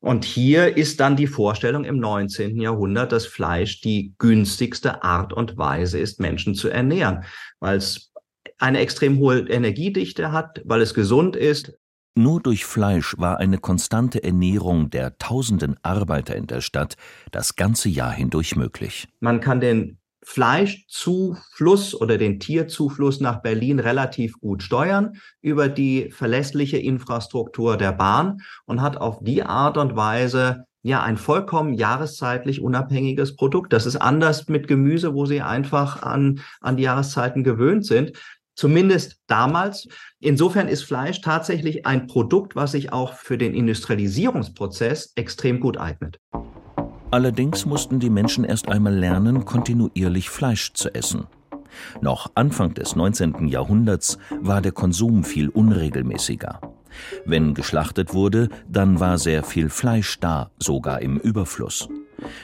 Und 0.00 0.24
hier 0.24 0.76
ist 0.76 1.00
dann 1.00 1.16
die 1.16 1.26
Vorstellung 1.26 1.84
im 1.84 1.98
19. 1.98 2.60
Jahrhundert, 2.60 3.10
dass 3.10 3.26
Fleisch 3.26 3.80
die 3.80 4.14
günstigste 4.18 5.02
Art 5.02 5.32
und 5.32 5.56
Weise 5.58 5.98
ist, 5.98 6.20
Menschen 6.20 6.54
zu 6.54 6.68
ernähren, 6.68 7.24
weil 7.60 7.76
es 7.78 8.12
eine 8.58 8.78
extrem 8.78 9.18
hohe 9.18 9.40
Energiedichte 9.48 10.32
hat, 10.32 10.60
weil 10.64 10.80
es 10.80 10.94
gesund 10.94 11.36
ist. 11.36 11.74
Nur 12.16 12.40
durch 12.40 12.64
Fleisch 12.64 13.16
war 13.18 13.38
eine 13.38 13.58
konstante 13.58 14.24
Ernährung 14.24 14.90
der 14.90 15.18
tausenden 15.18 15.76
Arbeiter 15.82 16.34
in 16.34 16.48
der 16.48 16.60
Stadt 16.60 16.96
das 17.30 17.54
ganze 17.54 17.88
Jahr 17.88 18.10
hindurch 18.10 18.56
möglich. 18.56 19.08
Man 19.20 19.40
kann 19.40 19.60
den 19.60 19.98
Fleischzufluss 20.24 21.94
oder 21.94 22.18
den 22.18 22.40
Tierzufluss 22.40 23.20
nach 23.20 23.40
Berlin 23.40 23.78
relativ 23.78 24.38
gut 24.40 24.62
steuern 24.62 25.14
über 25.40 25.68
die 25.68 26.10
verlässliche 26.10 26.76
Infrastruktur 26.76 27.76
der 27.76 27.92
Bahn 27.92 28.38
und 28.66 28.82
hat 28.82 28.96
auf 28.96 29.20
die 29.22 29.42
Art 29.42 29.78
und 29.78 29.96
Weise 29.96 30.64
ja 30.88 31.02
ein 31.02 31.16
vollkommen 31.16 31.74
jahreszeitlich 31.74 32.60
unabhängiges 32.60 33.36
Produkt. 33.36 33.72
Das 33.72 33.86
ist 33.86 33.96
anders 33.96 34.48
mit 34.48 34.66
Gemüse, 34.66 35.14
wo 35.14 35.26
sie 35.26 35.42
einfach 35.42 36.02
an, 36.02 36.40
an 36.60 36.76
die 36.76 36.84
Jahreszeiten 36.84 37.44
gewöhnt 37.44 37.86
sind. 37.86 38.12
Zumindest 38.56 39.20
damals. 39.28 39.86
Insofern 40.18 40.66
ist 40.66 40.82
Fleisch 40.82 41.20
tatsächlich 41.20 41.86
ein 41.86 42.08
Produkt, 42.08 42.56
was 42.56 42.72
sich 42.72 42.92
auch 42.92 43.12
für 43.14 43.38
den 43.38 43.54
Industrialisierungsprozess 43.54 45.12
extrem 45.14 45.60
gut 45.60 45.78
eignet. 45.78 46.18
Allerdings 47.12 47.64
mussten 47.64 48.00
die 48.00 48.10
Menschen 48.10 48.44
erst 48.44 48.68
einmal 48.68 48.94
lernen, 48.94 49.44
kontinuierlich 49.44 50.28
Fleisch 50.28 50.72
zu 50.72 50.92
essen. 50.92 51.26
Noch 52.00 52.32
Anfang 52.34 52.74
des 52.74 52.96
19. 52.96 53.48
Jahrhunderts 53.48 54.18
war 54.40 54.60
der 54.60 54.72
Konsum 54.72 55.24
viel 55.24 55.48
unregelmäßiger. 55.48 56.60
Wenn 57.24 57.54
geschlachtet 57.54 58.14
wurde, 58.14 58.48
dann 58.68 59.00
war 59.00 59.18
sehr 59.18 59.42
viel 59.42 59.68
Fleisch 59.68 60.18
da, 60.20 60.50
sogar 60.58 61.02
im 61.02 61.18
Überfluss. 61.18 61.88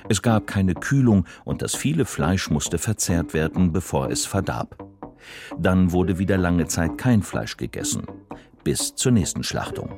Es 0.09 0.23
gab 0.23 0.47
keine 0.47 0.75
Kühlung 0.75 1.27
und 1.45 1.63
das 1.63 1.75
viele 1.75 2.05
Fleisch 2.05 2.51
musste 2.51 2.79
verzehrt 2.79 3.35
werden, 3.35 3.73
bevor 3.73 4.11
es 4.11 4.27
verdarb. 4.27 4.79
Dann 5.59 5.93
wurde 5.93 6.19
wieder 6.19 6.37
lange 6.37 6.67
Zeit 6.67 6.99
kein 6.99 7.23
Fleisch 7.23 7.57
gegessen, 7.57 8.07
bis 8.63 8.95
zur 8.95 9.13
nächsten 9.13 9.43
Schlachtung. 9.43 9.95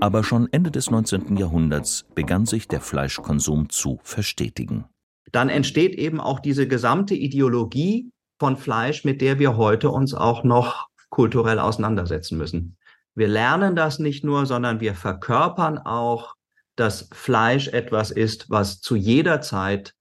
Aber 0.00 0.24
schon 0.24 0.48
Ende 0.52 0.70
des 0.70 0.90
19. 0.90 1.36
Jahrhunderts 1.36 2.04
begann 2.14 2.46
sich 2.46 2.68
der 2.68 2.80
Fleischkonsum 2.80 3.70
zu 3.70 4.00
verstetigen. 4.02 4.84
Dann 5.30 5.48
entsteht 5.48 5.94
eben 5.94 6.20
auch 6.20 6.40
diese 6.40 6.68
gesamte 6.68 7.14
Ideologie 7.14 8.10
von 8.38 8.56
Fleisch, 8.56 9.04
mit 9.04 9.20
der 9.20 9.38
wir 9.38 9.56
heute 9.56 9.90
uns 9.90 10.14
auch 10.14 10.44
noch 10.44 10.88
kulturell 11.10 11.58
auseinandersetzen 11.58 12.38
müssen. 12.38 12.76
Wir 13.14 13.28
lernen 13.28 13.76
das 13.76 13.98
nicht 13.98 14.24
nur, 14.24 14.46
sondern 14.46 14.80
wir 14.80 14.94
verkörpern 14.94 15.78
auch, 15.78 16.34
dass 16.76 17.08
Fleisch 17.12 17.68
etwas 17.68 18.10
ist, 18.10 18.48
was 18.48 18.80
zu 18.80 18.96
jeder 18.96 19.40
Zeit 19.40 19.94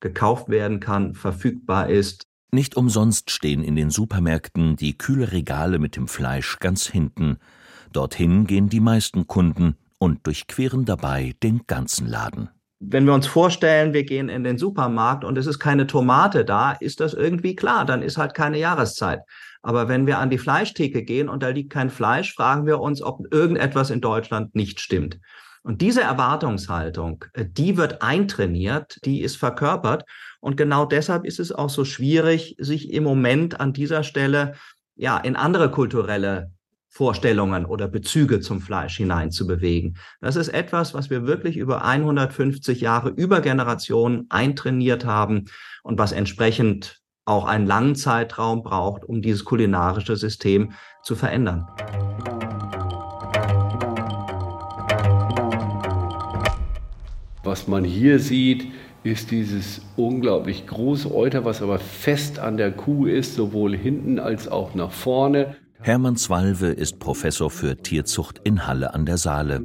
gekauft 0.00 0.48
werden 0.48 0.80
kann, 0.80 1.14
verfügbar 1.14 1.90
ist. 1.90 2.26
Nicht 2.50 2.76
umsonst 2.76 3.30
stehen 3.30 3.62
in 3.62 3.76
den 3.76 3.90
Supermärkten 3.90 4.76
die 4.76 4.96
Kühlregale 4.96 5.78
mit 5.78 5.96
dem 5.96 6.08
Fleisch 6.08 6.58
ganz 6.60 6.86
hinten, 6.86 7.38
Dorthin 7.94 8.46
gehen 8.46 8.68
die 8.68 8.80
meisten 8.80 9.28
Kunden 9.28 9.76
und 9.98 10.26
durchqueren 10.26 10.84
dabei 10.84 11.34
den 11.42 11.62
ganzen 11.66 12.08
Laden. 12.08 12.50
Wenn 12.80 13.06
wir 13.06 13.14
uns 13.14 13.26
vorstellen, 13.26 13.94
wir 13.94 14.04
gehen 14.04 14.28
in 14.28 14.42
den 14.42 14.58
Supermarkt 14.58 15.24
und 15.24 15.38
es 15.38 15.46
ist 15.46 15.60
keine 15.60 15.86
Tomate 15.86 16.44
da, 16.44 16.72
ist 16.72 16.98
das 17.00 17.14
irgendwie 17.14 17.54
klar, 17.54 17.84
dann 17.84 18.02
ist 18.02 18.18
halt 18.18 18.34
keine 18.34 18.58
Jahreszeit. 18.58 19.20
Aber 19.64 19.88
wenn 19.88 20.06
wir 20.06 20.18
an 20.18 20.28
die 20.28 20.36
Fleischtheke 20.36 21.02
gehen 21.02 21.30
und 21.30 21.42
da 21.42 21.48
liegt 21.48 21.72
kein 21.72 21.88
Fleisch, 21.88 22.34
fragen 22.34 22.66
wir 22.66 22.80
uns, 22.80 23.00
ob 23.00 23.20
irgendetwas 23.32 23.88
in 23.88 24.02
Deutschland 24.02 24.54
nicht 24.54 24.78
stimmt. 24.78 25.18
Und 25.62 25.80
diese 25.80 26.02
Erwartungshaltung, 26.02 27.24
äh, 27.32 27.46
die 27.48 27.78
wird 27.78 28.02
eintrainiert, 28.02 28.98
die 29.06 29.22
ist 29.22 29.38
verkörpert. 29.38 30.04
Und 30.40 30.58
genau 30.58 30.84
deshalb 30.84 31.24
ist 31.24 31.40
es 31.40 31.50
auch 31.50 31.70
so 31.70 31.86
schwierig, 31.86 32.56
sich 32.58 32.92
im 32.92 33.04
Moment 33.04 33.58
an 33.58 33.72
dieser 33.72 34.02
Stelle 34.02 34.52
ja 34.96 35.16
in 35.16 35.34
andere 35.34 35.70
kulturelle 35.70 36.52
Vorstellungen 36.90 37.64
oder 37.64 37.88
Bezüge 37.88 38.40
zum 38.40 38.60
Fleisch 38.60 38.98
hineinzubewegen. 38.98 39.96
Das 40.20 40.36
ist 40.36 40.48
etwas, 40.48 40.92
was 40.92 41.08
wir 41.08 41.26
wirklich 41.26 41.56
über 41.56 41.86
150 41.86 42.82
Jahre, 42.82 43.08
über 43.08 43.40
Generationen 43.40 44.26
eintrainiert 44.28 45.06
haben 45.06 45.46
und 45.82 45.98
was 45.98 46.12
entsprechend 46.12 47.02
auch 47.24 47.46
einen 47.46 47.66
langen 47.66 47.96
Zeitraum 47.96 48.62
braucht, 48.62 49.04
um 49.04 49.22
dieses 49.22 49.44
kulinarische 49.44 50.16
System 50.16 50.72
zu 51.02 51.16
verändern. 51.16 51.66
Was 57.42 57.68
man 57.68 57.84
hier 57.84 58.18
sieht, 58.18 58.72
ist 59.04 59.30
dieses 59.30 59.82
unglaublich 59.96 60.66
große 60.66 61.14
Euter, 61.14 61.44
was 61.44 61.60
aber 61.60 61.78
fest 61.78 62.38
an 62.38 62.56
der 62.56 62.72
Kuh 62.72 63.06
ist, 63.06 63.34
sowohl 63.34 63.76
hinten 63.76 64.18
als 64.18 64.48
auch 64.48 64.74
nach 64.74 64.90
vorne. 64.90 65.56
Hermann 65.80 66.16
Zwalve 66.16 66.68
ist 66.68 66.98
Professor 66.98 67.50
für 67.50 67.76
Tierzucht 67.76 68.40
in 68.44 68.66
Halle 68.66 68.94
an 68.94 69.04
der 69.04 69.18
Saale. 69.18 69.62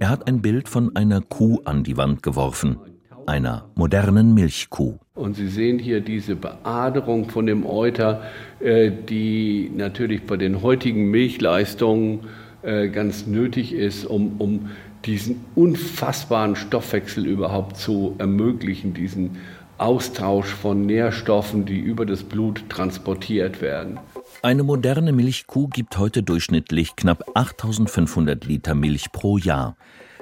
Er 0.00 0.08
hat 0.10 0.26
ein 0.26 0.42
Bild 0.42 0.68
von 0.68 0.96
einer 0.96 1.20
Kuh 1.20 1.60
an 1.64 1.84
die 1.84 1.96
Wand 1.96 2.24
geworfen, 2.24 2.78
einer 3.26 3.70
modernen 3.76 4.34
Milchkuh. 4.34 4.98
Und 5.16 5.36
Sie 5.36 5.46
sehen 5.46 5.78
hier 5.78 6.00
diese 6.00 6.34
Beaderung 6.34 7.30
von 7.30 7.46
dem 7.46 7.64
Euter, 7.64 8.22
äh, 8.58 8.90
die 8.90 9.70
natürlich 9.72 10.24
bei 10.24 10.36
den 10.36 10.60
heutigen 10.60 11.08
Milchleistungen 11.08 12.26
äh, 12.62 12.88
ganz 12.88 13.24
nötig 13.24 13.72
ist, 13.72 14.06
um, 14.06 14.40
um 14.40 14.70
diesen 15.04 15.44
unfassbaren 15.54 16.56
Stoffwechsel 16.56 17.26
überhaupt 17.26 17.76
zu 17.76 18.16
ermöglichen, 18.18 18.92
diesen 18.92 19.38
Austausch 19.78 20.48
von 20.48 20.84
Nährstoffen, 20.84 21.64
die 21.64 21.78
über 21.78 22.06
das 22.06 22.24
Blut 22.24 22.68
transportiert 22.68 23.60
werden. 23.60 24.00
Eine 24.42 24.64
moderne 24.64 25.12
Milchkuh 25.12 25.68
gibt 25.68 25.96
heute 25.96 26.24
durchschnittlich 26.24 26.96
knapp 26.96 27.22
8500 27.34 28.44
Liter 28.46 28.74
Milch 28.74 29.12
pro 29.12 29.38
Jahr. 29.38 29.76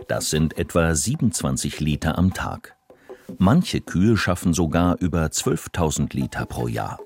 Das 0.07 0.28
sind 0.28 0.59
etwa 0.59 0.94
27 0.94 1.81
Liter 1.81 2.18
am 2.18 2.35
Tag. 2.35 2.76
Manche 3.38 3.80
Kühe 3.80 4.16
schaffen 4.16 4.54
sogar 4.54 4.96
über 5.00 5.24
12.000 5.26 6.14
Liter 6.14 6.46
pro 6.46 6.68
Jahr. 6.68 6.98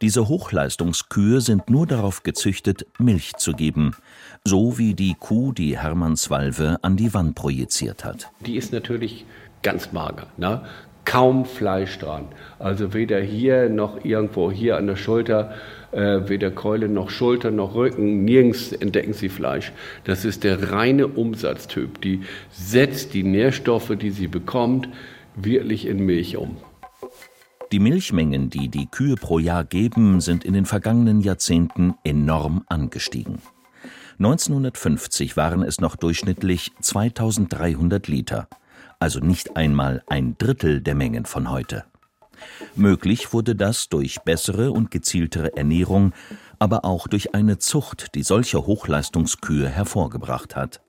Diese 0.00 0.28
Hochleistungskühe 0.28 1.40
sind 1.40 1.68
nur 1.68 1.86
darauf 1.86 2.22
gezüchtet, 2.22 2.86
Milch 2.98 3.34
zu 3.36 3.52
geben, 3.52 3.96
so 4.44 4.78
wie 4.78 4.94
die 4.94 5.16
Kuh, 5.18 5.52
die 5.52 5.78
Hermann 5.78 6.16
Swalve 6.16 6.78
an 6.82 6.96
die 6.96 7.12
Wand 7.12 7.34
projiziert 7.34 8.04
hat. 8.04 8.30
Die 8.46 8.56
ist 8.56 8.72
natürlich 8.72 9.26
ganz 9.62 9.92
mager, 9.92 10.28
ne? 10.36 10.62
kaum 11.04 11.46
Fleisch 11.46 11.98
dran. 11.98 12.26
Also 12.58 12.92
weder 12.92 13.18
hier 13.18 13.70
noch 13.70 14.04
irgendwo 14.04 14.52
hier 14.52 14.76
an 14.76 14.86
der 14.86 14.96
Schulter 14.96 15.54
äh, 15.90 16.28
weder 16.28 16.50
Keule 16.50 16.88
noch 16.88 17.08
Schulter 17.08 17.50
noch 17.50 17.74
Rücken, 17.74 18.24
nirgends 18.24 18.72
entdecken 18.72 19.14
Sie 19.14 19.30
Fleisch. 19.30 19.72
Das 20.04 20.26
ist 20.26 20.44
der 20.44 20.70
reine 20.70 21.06
Umsatztyp. 21.06 22.00
Die 22.02 22.20
setzt 22.50 23.14
die 23.14 23.22
Nährstoffe, 23.22 23.96
die 23.96 24.10
sie 24.10 24.28
bekommt, 24.28 24.90
wirklich 25.44 25.86
in 25.86 26.04
Milch 26.04 26.36
um. 26.36 26.56
Die 27.70 27.80
Milchmengen, 27.80 28.48
die 28.48 28.68
die 28.68 28.86
Kühe 28.86 29.16
pro 29.16 29.38
Jahr 29.38 29.64
geben, 29.64 30.20
sind 30.20 30.44
in 30.44 30.54
den 30.54 30.64
vergangenen 30.64 31.20
Jahrzehnten 31.20 31.94
enorm 32.02 32.64
angestiegen. 32.68 33.42
1950 34.18 35.36
waren 35.36 35.62
es 35.62 35.80
noch 35.80 35.94
durchschnittlich 35.94 36.72
2300 36.80 38.08
Liter, 38.08 38.48
also 38.98 39.20
nicht 39.20 39.56
einmal 39.56 40.02
ein 40.08 40.36
Drittel 40.38 40.80
der 40.80 40.94
Mengen 40.94 41.24
von 41.24 41.50
heute. 41.50 41.84
Möglich 42.74 43.32
wurde 43.32 43.54
das 43.54 43.88
durch 43.88 44.20
bessere 44.20 44.72
und 44.72 44.90
gezieltere 44.90 45.56
Ernährung, 45.56 46.14
aber 46.58 46.84
auch 46.84 47.06
durch 47.06 47.34
eine 47.34 47.58
Zucht, 47.58 48.14
die 48.14 48.22
solche 48.22 48.66
Hochleistungskühe 48.66 49.68
hervorgebracht 49.68 50.56
hat. 50.56 50.80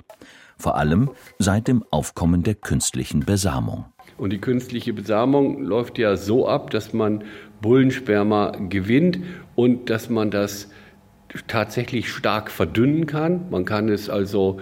Vor 0.57 0.75
allem 0.75 1.11
seit 1.37 1.67
dem 1.67 1.83
Aufkommen 1.91 2.43
der 2.43 2.55
künstlichen 2.55 3.21
Besamung. 3.21 3.85
Und 4.19 4.31
die 4.31 4.39
künstliche 4.39 4.93
Besamung 4.93 5.63
läuft 5.63 5.97
ja 5.97 6.15
so 6.17 6.47
ab, 6.47 6.71
dass 6.71 6.93
man 6.93 7.23
Bullensperma 7.61 8.53
gewinnt 8.69 9.19
und 9.55 9.89
dass 9.89 10.09
man 10.09 10.29
das 10.29 10.69
tatsächlich 11.47 12.09
stark 12.09 12.51
verdünnen 12.51 13.05
kann. 13.05 13.45
Man 13.49 13.65
kann 13.65 13.89
es 13.89 14.09
also 14.09 14.59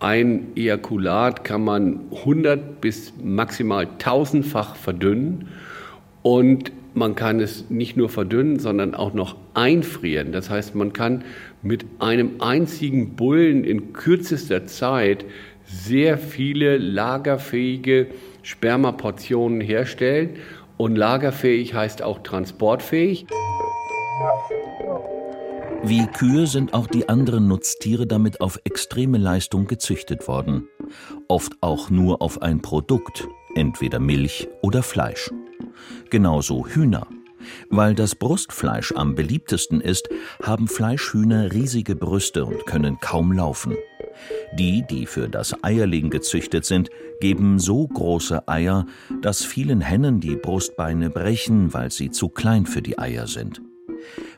ein 0.00 0.56
Ejakulat 0.56 1.44
kann 1.44 1.62
man 1.62 2.00
100 2.10 2.80
bis 2.80 3.12
maximal 3.22 3.86
1000-fach 3.98 4.74
verdünnen 4.76 5.48
und 6.22 6.72
man 6.94 7.14
kann 7.14 7.38
es 7.38 7.68
nicht 7.70 7.96
nur 7.96 8.08
verdünnen, 8.08 8.58
sondern 8.58 8.94
auch 8.94 9.12
noch 9.12 9.36
einfrieren. 9.54 10.32
Das 10.32 10.50
heißt, 10.50 10.74
man 10.74 10.92
kann 10.92 11.24
mit 11.62 11.84
einem 11.98 12.40
einzigen 12.40 13.14
Bullen 13.14 13.62
in 13.62 13.92
kürzester 13.92 14.66
Zeit 14.66 15.24
sehr 15.64 16.18
viele 16.18 16.78
lagerfähige 16.78 18.08
Spermaportionen 18.42 19.60
herstellen. 19.60 20.36
Und 20.76 20.96
lagerfähig 20.96 21.74
heißt 21.74 22.02
auch 22.02 22.20
transportfähig. 22.22 23.26
Wie 25.82 26.06
Kühe 26.06 26.46
sind 26.46 26.74
auch 26.74 26.86
die 26.86 27.08
anderen 27.08 27.48
Nutztiere 27.48 28.06
damit 28.06 28.40
auf 28.40 28.60
extreme 28.64 29.16
Leistung 29.16 29.66
gezüchtet 29.66 30.28
worden. 30.28 30.68
Oft 31.28 31.54
auch 31.62 31.88
nur 31.88 32.20
auf 32.20 32.42
ein 32.42 32.60
Produkt, 32.60 33.26
entweder 33.54 33.98
Milch 33.98 34.48
oder 34.62 34.82
Fleisch. 34.82 35.30
Genauso 36.10 36.66
Hühner. 36.66 37.06
Weil 37.70 37.94
das 37.94 38.14
Brustfleisch 38.14 38.92
am 38.92 39.14
beliebtesten 39.14 39.80
ist, 39.80 40.10
haben 40.42 40.68
Fleischhühner 40.68 41.52
riesige 41.52 41.96
Brüste 41.96 42.44
und 42.44 42.66
können 42.66 42.98
kaum 43.00 43.32
laufen. 43.32 43.74
Die, 44.52 44.84
die 44.88 45.06
für 45.06 45.28
das 45.28 45.62
Eierlegen 45.62 46.10
gezüchtet 46.10 46.64
sind, 46.64 46.90
geben 47.20 47.58
so 47.58 47.86
große 47.86 48.48
Eier, 48.48 48.86
dass 49.22 49.44
vielen 49.44 49.80
Hennen 49.80 50.20
die 50.20 50.36
Brustbeine 50.36 51.10
brechen, 51.10 51.72
weil 51.72 51.90
sie 51.90 52.10
zu 52.10 52.28
klein 52.28 52.66
für 52.66 52.82
die 52.82 52.98
Eier 52.98 53.26
sind. 53.26 53.60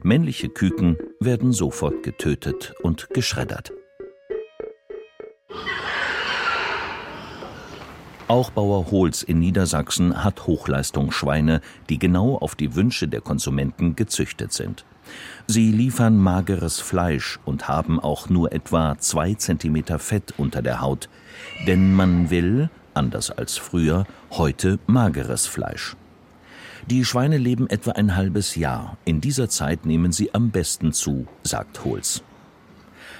Männliche 0.02 0.48
Küken 0.48 0.96
werden 1.20 1.52
sofort 1.52 2.02
getötet 2.02 2.74
und 2.82 3.08
geschreddert. 3.10 3.72
Auch 8.28 8.50
Bauer 8.50 8.90
Holz 8.90 9.22
in 9.22 9.40
Niedersachsen 9.40 10.24
hat 10.24 10.46
Hochleistungsschweine, 10.46 11.60
die 11.90 11.98
genau 11.98 12.36
auf 12.38 12.54
die 12.54 12.74
Wünsche 12.74 13.06
der 13.06 13.20
Konsumenten 13.20 13.94
gezüchtet 13.94 14.52
sind. 14.52 14.86
Sie 15.46 15.72
liefern 15.72 16.16
mageres 16.16 16.80
Fleisch 16.80 17.38
und 17.44 17.68
haben 17.68 18.00
auch 18.00 18.28
nur 18.28 18.52
etwa 18.52 18.96
zwei 18.98 19.34
Zentimeter 19.34 19.98
Fett 19.98 20.34
unter 20.36 20.62
der 20.62 20.80
Haut. 20.80 21.08
Denn 21.66 21.94
man 21.94 22.30
will, 22.30 22.70
anders 22.94 23.30
als 23.30 23.56
früher, 23.56 24.06
heute 24.30 24.78
mageres 24.86 25.46
Fleisch. 25.46 25.96
Die 26.86 27.04
Schweine 27.04 27.38
leben 27.38 27.70
etwa 27.70 27.92
ein 27.92 28.16
halbes 28.16 28.56
Jahr. 28.56 28.96
In 29.04 29.20
dieser 29.20 29.48
Zeit 29.48 29.86
nehmen 29.86 30.10
sie 30.10 30.34
am 30.34 30.50
besten 30.50 30.92
zu, 30.92 31.26
sagt 31.44 31.84
Holz. 31.84 32.22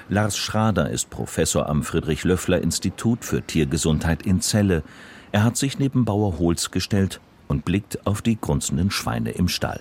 Lars 0.08 0.36
Schrader 0.36 0.90
ist 0.90 1.10
Professor 1.10 1.68
am 1.68 1.84
Friedrich-Löffler-Institut 1.84 3.24
für 3.24 3.42
Tiergesundheit 3.42 4.26
in 4.26 4.40
Celle. 4.40 4.82
Er 5.30 5.44
hat 5.44 5.56
sich 5.56 5.78
neben 5.78 6.04
Bauer 6.04 6.38
Holz 6.38 6.70
gestellt 6.70 7.20
und 7.46 7.64
blickt 7.64 8.06
auf 8.06 8.20
die 8.20 8.38
grunzenden 8.40 8.90
Schweine 8.90 9.30
im 9.30 9.48
Stall. 9.48 9.80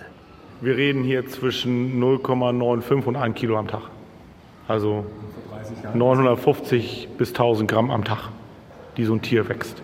Wir 0.62 0.76
reden 0.76 1.02
hier 1.02 1.26
zwischen 1.26 2.00
0,95 2.00 3.04
und 3.06 3.16
1 3.16 3.34
Kilo 3.34 3.58
am 3.58 3.66
Tag. 3.66 3.82
Also 4.68 5.04
950 5.92 7.08
bis 7.18 7.30
1000 7.30 7.68
Gramm 7.68 7.90
am 7.90 8.04
Tag, 8.04 8.28
die 8.96 9.04
so 9.04 9.14
ein 9.14 9.22
Tier 9.22 9.48
wächst. 9.48 9.82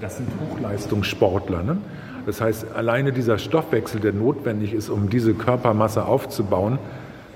Das 0.00 0.16
sind 0.16 0.28
Hochleistungssportler. 0.40 1.62
Ne? 1.62 1.78
Das 2.26 2.40
heißt, 2.40 2.72
alleine 2.72 3.12
dieser 3.12 3.38
Stoffwechsel, 3.38 4.00
der 4.00 4.12
notwendig 4.12 4.72
ist, 4.72 4.88
um 4.88 5.08
diese 5.08 5.34
Körpermasse 5.34 6.04
aufzubauen, 6.04 6.80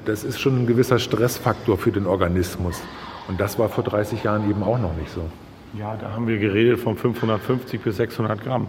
das 0.07 0.25
ist 0.25 0.40
schon 0.40 0.62
ein 0.62 0.66
gewisser 0.66 0.99
Stressfaktor 0.99 1.79
für 1.79 1.92
den 1.92 2.09
Organismus. 2.09 2.83
Und 3.29 3.38
das 3.38 3.61
war 3.61 3.68
vor 3.68 3.85
30 3.85 4.25
Jahren 4.25 4.51
eben 4.51 4.64
auch 4.64 4.81
noch 4.81 4.96
nicht 4.96 5.11
so. 5.11 5.20
Ja, 5.79 5.96
da 5.96 6.11
haben 6.11 6.27
wir 6.27 6.38
geredet 6.38 6.81
von 6.81 6.96
550 6.96 7.81
bis 7.81 7.99
600 7.99 8.42
Gramm. 8.42 8.68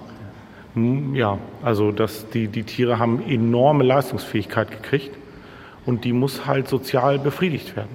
Hm, 0.78 1.16
ja, 1.16 1.40
also 1.64 1.92
das, 1.92 2.30
die, 2.30 2.48
die 2.48 2.62
Tiere 2.62 3.00
haben 3.00 3.20
enorme 3.24 3.84
Leistungsfähigkeit 3.84 4.70
gekriegt 4.70 5.18
und 5.88 6.06
die 6.06 6.14
muss 6.14 6.46
halt 6.46 6.68
sozial 6.68 7.18
befriedigt 7.18 7.76
werden. 7.76 7.90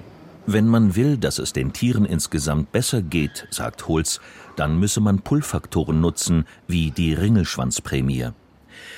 Wenn 0.45 0.67
man 0.67 0.97
will, 0.97 1.15
dass 1.15 1.39
es 1.39 1.53
den 1.53 1.71
Tieren 1.71 2.03
insgesamt 2.03 2.73
besser 2.73 3.01
geht, 3.01 3.47
sagt 3.51 3.87
Holz, 3.87 4.19
dann 4.57 4.77
müsse 4.77 4.99
man 4.99 5.21
Pull-Faktoren 5.21 6.01
nutzen, 6.01 6.43
wie 6.67 6.91
die 6.91 7.13
Ringelschwanzprämie. 7.13 8.31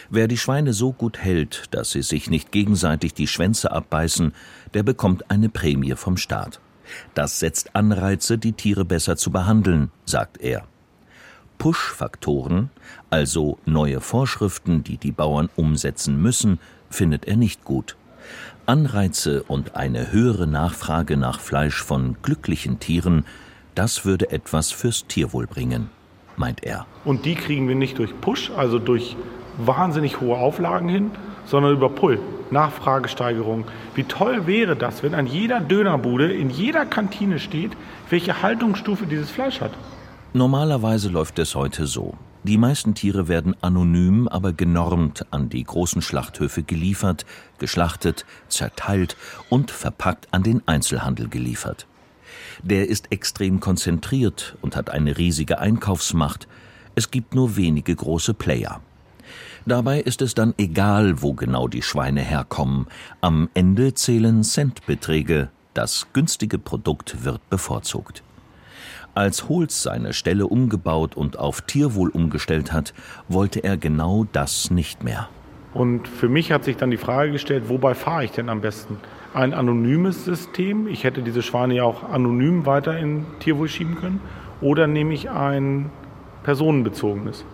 Wer 0.10 0.28
die 0.28 0.38
Schweine 0.38 0.74
so 0.74 0.91
gut 0.91 1.19
hält, 1.19 1.65
dass 1.69 1.91
sie 1.91 2.02
sich 2.02 2.28
nicht 2.28 2.52
gegenseitig 2.52 3.13
die 3.13 3.28
Schwänze 3.28 3.71
abbeißen, 3.71 4.34
der 4.74 4.82
bekommt 4.82 5.30
eine 5.30 5.50
Prämie 5.50 5.93
vom 5.95 6.17
Staat. 6.17 6.60
Das 7.13 7.39
setzt 7.39 7.76
Anreize, 7.76 8.39
die 8.39 8.54
Tiere 8.54 8.86
besser 8.86 9.15
zu 9.15 9.30
behandeln, 9.30 9.91
sagt 10.06 10.41
er. 10.41 10.65
Push-Faktoren, 11.57 12.69
also 13.09 13.57
neue 13.65 14.01
Vorschriften, 14.01 14.83
die 14.83 14.97
die 14.97 15.11
Bauern 15.11 15.49
umsetzen 15.55 16.21
müssen, 16.21 16.59
findet 16.89 17.25
er 17.25 17.37
nicht 17.37 17.63
gut. 17.63 17.95
Anreize 18.65 19.43
und 19.43 19.75
eine 19.75 20.11
höhere 20.11 20.47
Nachfrage 20.47 21.17
nach 21.17 21.39
Fleisch 21.39 21.83
von 21.83 22.17
glücklichen 22.23 22.79
Tieren, 22.79 23.25
das 23.75 24.05
würde 24.05 24.31
etwas 24.31 24.71
fürs 24.71 25.05
Tierwohl 25.07 25.47
bringen, 25.47 25.89
meint 26.37 26.63
er. 26.63 26.85
Und 27.03 27.25
die 27.25 27.35
kriegen 27.35 27.67
wir 27.67 27.75
nicht 27.75 27.99
durch 27.99 28.19
Push, 28.21 28.51
also 28.55 28.79
durch 28.79 29.15
wahnsinnig 29.57 30.19
hohe 30.21 30.37
Auflagen 30.37 30.89
hin, 30.89 31.11
sondern 31.45 31.73
über 31.73 31.89
Pull, 31.89 32.19
Nachfragesteigerung. 32.51 33.65
Wie 33.93 34.03
toll 34.03 34.47
wäre 34.47 34.75
das, 34.75 35.03
wenn 35.03 35.13
an 35.13 35.27
jeder 35.27 35.59
Dönerbude, 35.59 36.31
in 36.33 36.49
jeder 36.49 36.85
Kantine 36.85 37.39
steht, 37.39 37.71
welche 38.09 38.41
Haltungsstufe 38.41 39.05
dieses 39.05 39.29
Fleisch 39.29 39.61
hat? 39.61 39.71
Normalerweise 40.36 41.08
läuft 41.08 41.39
es 41.39 41.56
heute 41.56 41.88
so. 41.88 42.17
Die 42.43 42.58
meisten 42.58 42.93
Tiere 42.93 43.30
werden 43.30 43.56
anonym, 43.62 44.28
aber 44.28 44.52
genormt 44.52 45.26
an 45.32 45.48
die 45.48 45.63
großen 45.63 46.02
Schlachthöfe 46.02 46.62
geliefert, 46.62 47.26
geschlachtet, 47.58 48.26
zerteilt 48.50 49.15
und 49.50 49.71
verpackt 49.71 50.28
an 50.32 50.43
den 50.43 50.62
Einzelhandel 50.65 51.30
geliefert. 51.30 51.88
Der 52.62 52.89
ist 52.89 53.13
extrem 53.13 53.62
konzentriert 53.62 54.58
und 54.62 54.76
hat 54.76 54.89
eine 54.89 55.17
riesige 55.17 55.60
Einkaufsmacht. 55.60 56.50
Es 56.95 57.12
gibt 57.12 57.34
nur 57.34 57.56
wenige 57.56 57.95
große 57.95 58.34
Player. 58.34 58.82
Dabei 59.65 60.02
ist 60.02 60.21
es 60.21 60.36
dann 60.36 60.54
egal, 60.58 61.21
wo 61.21 61.32
genau 61.32 61.69
die 61.69 61.82
Schweine 61.82 62.19
herkommen. 62.19 62.88
Am 63.21 63.48
Ende 63.54 63.93
zählen 63.93 64.43
Centbeträge. 64.43 65.48
Das 65.74 66.08
günstige 66.12 66.58
Produkt 66.60 67.24
wird 67.24 67.50
bevorzugt. 67.50 68.21
Als 69.15 69.47
Holz 69.47 69.82
seine 69.82 70.12
Stelle 70.12 70.45
umgebaut 70.45 71.15
und 71.15 71.39
auf 71.39 71.62
Tierwohl 71.62 72.10
umgestellt 72.10 72.73
hat, 72.73 72.93
wollte 73.30 73.63
er 73.63 73.78
genau 73.78 74.25
das 74.34 74.71
nicht 74.71 75.06
mehr. 75.06 75.30
Und 75.73 76.10
für 76.10 76.28
mich 76.28 76.51
hat 76.51 76.65
sich 76.65 76.75
dann 76.75 76.91
die 76.91 76.97
Frage 76.97 77.32
gestellt, 77.32 77.69
wobei 77.69 77.95
fahre 77.95 78.25
ich 78.25 78.32
denn 78.32 78.49
am 78.49 78.60
besten? 78.60 78.97
Ein 79.34 79.54
anonymes 79.54 80.25
System, 80.25 80.89
ich 80.89 81.06
hätte 81.06 81.21
diese 81.21 81.41
Schweine 81.43 81.75
ja 81.75 81.84
auch 81.84 82.04
anonym 82.04 82.65
weiter 82.65 82.97
in 82.97 83.25
Tierwohl 83.39 83.69
schieben 83.69 83.95
können, 83.95 84.19
oder 84.60 84.86
nehme 84.86 85.13
ich 85.13 85.30
ein 85.30 85.91
personenbezogenes? 86.43 87.45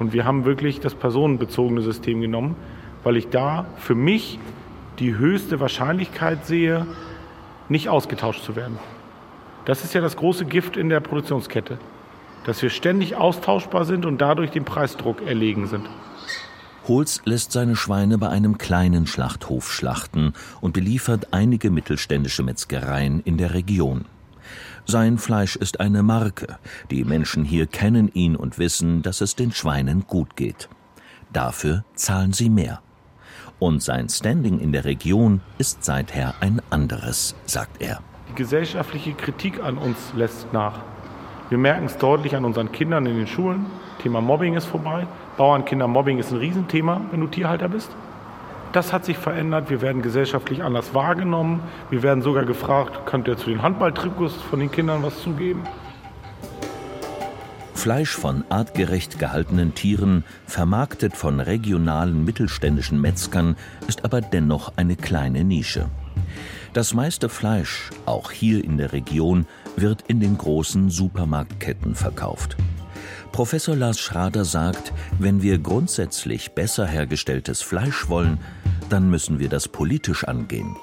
Und 0.00 0.12
wir 0.12 0.24
haben 0.24 0.44
wirklich 0.44 0.80
das 0.80 0.96
personenbezogene 0.96 1.82
System 1.82 2.22
genommen, 2.22 2.56
weil 3.04 3.16
ich 3.16 3.28
da 3.28 3.66
für 3.76 3.94
mich 3.94 4.40
die 4.98 5.16
höchste 5.16 5.60
Wahrscheinlichkeit 5.60 6.44
sehe, 6.44 6.88
nicht 7.68 7.88
ausgetauscht 7.88 8.42
zu 8.42 8.56
werden. 8.56 8.80
Das 9.64 9.82
ist 9.82 9.94
ja 9.94 10.00
das 10.00 10.16
große 10.16 10.44
Gift 10.44 10.76
in 10.76 10.88
der 10.88 11.00
Produktionskette, 11.00 11.78
dass 12.44 12.60
wir 12.60 12.70
ständig 12.70 13.16
austauschbar 13.16 13.84
sind 13.84 14.04
und 14.04 14.18
dadurch 14.18 14.50
dem 14.50 14.64
Preisdruck 14.64 15.26
erlegen 15.26 15.66
sind. 15.66 15.88
Holz 16.86 17.22
lässt 17.24 17.52
seine 17.52 17.76
Schweine 17.76 18.18
bei 18.18 18.28
einem 18.28 18.58
kleinen 18.58 19.06
Schlachthof 19.06 19.72
schlachten 19.72 20.34
und 20.60 20.74
beliefert 20.74 21.28
einige 21.30 21.70
mittelständische 21.70 22.42
Metzgereien 22.42 23.20
in 23.24 23.38
der 23.38 23.54
Region. 23.54 24.04
Sein 24.84 25.16
Fleisch 25.16 25.56
ist 25.56 25.80
eine 25.80 26.02
Marke. 26.02 26.58
Die 26.90 27.04
Menschen 27.04 27.46
hier 27.46 27.66
kennen 27.66 28.10
ihn 28.12 28.36
und 28.36 28.58
wissen, 28.58 29.00
dass 29.00 29.22
es 29.22 29.34
den 29.34 29.50
Schweinen 29.50 30.04
gut 30.06 30.36
geht. 30.36 30.68
Dafür 31.32 31.84
zahlen 31.94 32.34
sie 32.34 32.50
mehr. 32.50 32.82
Und 33.58 33.82
sein 33.82 34.10
Standing 34.10 34.60
in 34.60 34.72
der 34.72 34.84
Region 34.84 35.40
ist 35.56 35.84
seither 35.84 36.34
ein 36.40 36.60
anderes, 36.68 37.34
sagt 37.46 37.80
er. 37.80 38.02
Die 38.34 38.42
gesellschaftliche 38.42 39.12
Kritik 39.12 39.62
an 39.62 39.78
uns 39.78 40.12
lässt 40.16 40.52
nach. 40.52 40.80
Wir 41.50 41.58
merken 41.58 41.86
es 41.86 41.98
deutlich 41.98 42.34
an 42.34 42.44
unseren 42.44 42.72
Kindern 42.72 43.06
in 43.06 43.16
den 43.16 43.28
Schulen. 43.28 43.66
Thema 44.02 44.20
Mobbing 44.20 44.54
ist 44.54 44.64
vorbei. 44.64 45.06
Bauernkindermobbing 45.36 46.18
ist 46.18 46.32
ein 46.32 46.38
Riesenthema, 46.38 47.00
wenn 47.12 47.20
du 47.20 47.28
Tierhalter 47.28 47.68
bist. 47.68 47.92
Das 48.72 48.92
hat 48.92 49.04
sich 49.04 49.18
verändert. 49.18 49.70
Wir 49.70 49.80
werden 49.82 50.02
gesellschaftlich 50.02 50.64
anders 50.64 50.94
wahrgenommen. 50.94 51.60
Wir 51.90 52.02
werden 52.02 52.24
sogar 52.24 52.44
gefragt, 52.44 53.06
könnt 53.06 53.28
ihr 53.28 53.36
zu 53.36 53.50
den 53.50 53.62
Handballtrikots 53.62 54.34
von 54.34 54.58
den 54.58 54.72
Kindern 54.72 55.04
was 55.04 55.22
zugeben? 55.22 55.62
Fleisch 57.72 58.16
von 58.16 58.42
artgerecht 58.48 59.20
gehaltenen 59.20 59.76
Tieren, 59.76 60.24
vermarktet 60.44 61.16
von 61.16 61.38
regionalen 61.38 62.24
mittelständischen 62.24 63.00
Metzgern, 63.00 63.54
ist 63.86 64.04
aber 64.04 64.20
dennoch 64.22 64.72
eine 64.74 64.96
kleine 64.96 65.44
Nische. 65.44 65.86
Das 66.74 66.92
meiste 66.92 67.28
Fleisch, 67.28 67.90
auch 68.04 68.32
hier 68.32 68.64
in 68.64 68.78
der 68.78 68.92
Region, 68.92 69.46
wird 69.76 70.02
in 70.08 70.18
den 70.18 70.36
großen 70.36 70.90
Supermarktketten 70.90 71.94
verkauft. 71.94 72.56
Professor 73.30 73.76
Lars 73.76 74.00
Schrader 74.00 74.44
sagt, 74.44 74.92
wenn 75.20 75.40
wir 75.40 75.58
grundsätzlich 75.58 76.50
besser 76.50 76.84
hergestelltes 76.84 77.62
Fleisch 77.62 78.08
wollen, 78.08 78.40
dann 78.90 79.08
müssen 79.08 79.38
wir 79.38 79.48
das 79.48 79.68
politisch 79.68 80.24
angehen. 80.24 80.74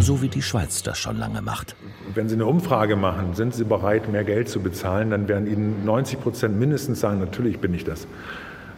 So 0.00 0.20
wie 0.20 0.28
die 0.28 0.42
Schweiz 0.42 0.82
das 0.82 0.98
schon 0.98 1.16
lange 1.16 1.42
macht. 1.42 1.76
Wenn 2.12 2.28
Sie 2.28 2.34
eine 2.34 2.46
Umfrage 2.46 2.96
machen, 2.96 3.34
sind 3.34 3.54
Sie 3.54 3.62
bereit, 3.62 4.10
mehr 4.10 4.24
Geld 4.24 4.48
zu 4.48 4.58
bezahlen, 4.58 5.10
dann 5.10 5.28
werden 5.28 5.46
Ihnen 5.46 5.84
90 5.84 6.20
Prozent 6.20 6.58
mindestens 6.58 6.98
sagen, 6.98 7.20
natürlich 7.20 7.60
bin 7.60 7.72
ich 7.72 7.84
das. 7.84 8.08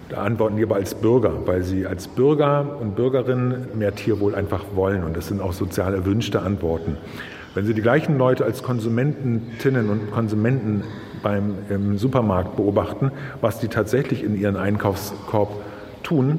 Da 0.09 0.23
antworten 0.23 0.57
die 0.57 0.62
aber 0.62 0.77
als 0.77 0.95
Bürger, 0.95 1.33
weil 1.47 1.62
sie 1.62 1.87
als 1.87 2.07
Bürger 2.07 2.77
und 2.81 2.95
Bürgerinnen 2.95 3.69
mehr 3.75 3.95
Tierwohl 3.95 4.35
einfach 4.35 4.64
wollen. 4.75 5.03
Und 5.03 5.16
das 5.16 5.27
sind 5.27 5.40
auch 5.40 5.53
sozial 5.53 5.95
erwünschte 5.95 6.42
Antworten. 6.42 6.97
Wenn 7.55 7.64
Sie 7.64 7.73
die 7.73 7.83
gleichen 7.83 8.19
Leute 8.19 8.45
als 8.45 8.62
Konsumentinnen 8.62 9.88
und 9.88 10.11
Konsumenten 10.11 10.85
beim 11.23 11.55
im 11.71 11.97
Supermarkt 11.97 12.55
beobachten, 12.57 13.11
was 13.40 13.61
die 13.61 13.69
tatsächlich 13.69 14.23
in 14.23 14.38
ihren 14.38 14.57
Einkaufskorb 14.57 15.49
tun, 16.03 16.38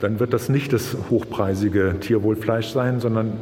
dann 0.00 0.20
wird 0.20 0.32
das 0.34 0.48
nicht 0.48 0.72
das 0.72 0.96
hochpreisige 1.10 1.96
Tierwohlfleisch 2.00 2.68
sein, 2.68 3.00
sondern 3.00 3.32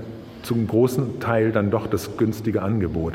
zum 0.43 0.69
großen 0.69 1.19
Teil 1.21 1.53
dann 1.53 1.71
doch 1.71 1.87
das 1.87 2.17
günstige 2.17 2.63
Angebot. 2.63 3.15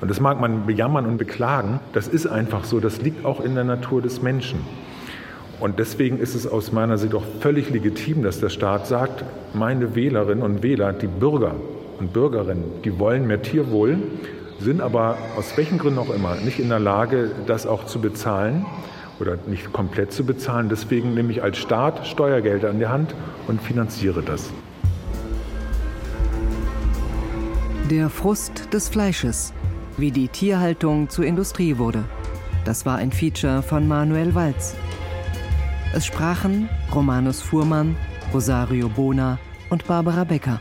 Und 0.00 0.10
das 0.10 0.20
mag 0.20 0.40
man 0.40 0.64
bejammern 0.66 1.04
und 1.06 1.18
beklagen, 1.18 1.80
das 1.92 2.08
ist 2.08 2.26
einfach 2.26 2.64
so, 2.64 2.80
das 2.80 3.02
liegt 3.02 3.24
auch 3.24 3.44
in 3.44 3.54
der 3.54 3.64
Natur 3.64 4.02
des 4.02 4.22
Menschen. 4.22 4.60
Und 5.62 5.78
deswegen 5.78 6.18
ist 6.18 6.34
es 6.34 6.44
aus 6.44 6.72
meiner 6.72 6.98
Sicht 6.98 7.14
auch 7.14 7.22
völlig 7.38 7.70
legitim, 7.70 8.24
dass 8.24 8.40
der 8.40 8.48
Staat 8.48 8.88
sagt, 8.88 9.24
meine 9.54 9.94
Wählerinnen 9.94 10.42
und 10.42 10.64
Wähler, 10.64 10.92
die 10.92 11.06
Bürger 11.06 11.54
und 12.00 12.12
Bürgerinnen, 12.12 12.64
die 12.82 12.98
wollen 12.98 13.28
mehr 13.28 13.42
Tierwohl, 13.42 13.98
sind 14.58 14.80
aber 14.80 15.18
aus 15.36 15.56
welchen 15.56 15.78
Gründen 15.78 16.00
auch 16.00 16.12
immer 16.12 16.34
nicht 16.34 16.58
in 16.58 16.68
der 16.68 16.80
Lage, 16.80 17.30
das 17.46 17.64
auch 17.64 17.86
zu 17.86 18.00
bezahlen 18.00 18.66
oder 19.20 19.38
nicht 19.46 19.72
komplett 19.72 20.12
zu 20.12 20.26
bezahlen. 20.26 20.68
Deswegen 20.68 21.14
nehme 21.14 21.30
ich 21.30 21.44
als 21.44 21.58
Staat 21.58 22.08
Steuergelder 22.08 22.68
in 22.68 22.80
die 22.80 22.88
Hand 22.88 23.14
und 23.46 23.62
finanziere 23.62 24.20
das. 24.20 24.50
Der 27.88 28.08
Frust 28.08 28.74
des 28.74 28.88
Fleisches, 28.88 29.52
wie 29.96 30.10
die 30.10 30.26
Tierhaltung 30.26 31.08
zur 31.08 31.24
Industrie 31.24 31.78
wurde. 31.78 32.02
Das 32.64 32.84
war 32.84 32.96
ein 32.96 33.12
Feature 33.12 33.62
von 33.62 33.86
Manuel 33.86 34.34
Walz. 34.34 34.74
Es 35.94 36.06
sprachen 36.06 36.70
Romanus 36.94 37.42
Fuhrmann, 37.42 37.96
Rosario 38.32 38.88
Bona 38.88 39.38
und 39.68 39.86
Barbara 39.86 40.24
Becker. 40.24 40.58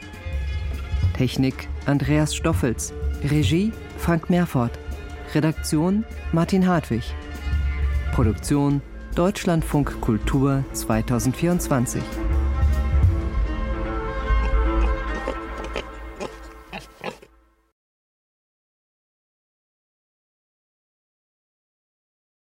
Technik 1.14 1.70
Andreas 1.86 2.36
Stoffels. 2.36 2.94
Regie 3.24 3.72
Frank 3.98 4.30
Meerfort. 4.30 4.72
Redaktion 5.34 6.04
Martin 6.34 6.68
Hartwig. 6.68 7.04
Produktion 8.14 8.82
Deutschlandfunk 9.16 10.02
Kultur 10.02 10.66
2024. 10.74 12.02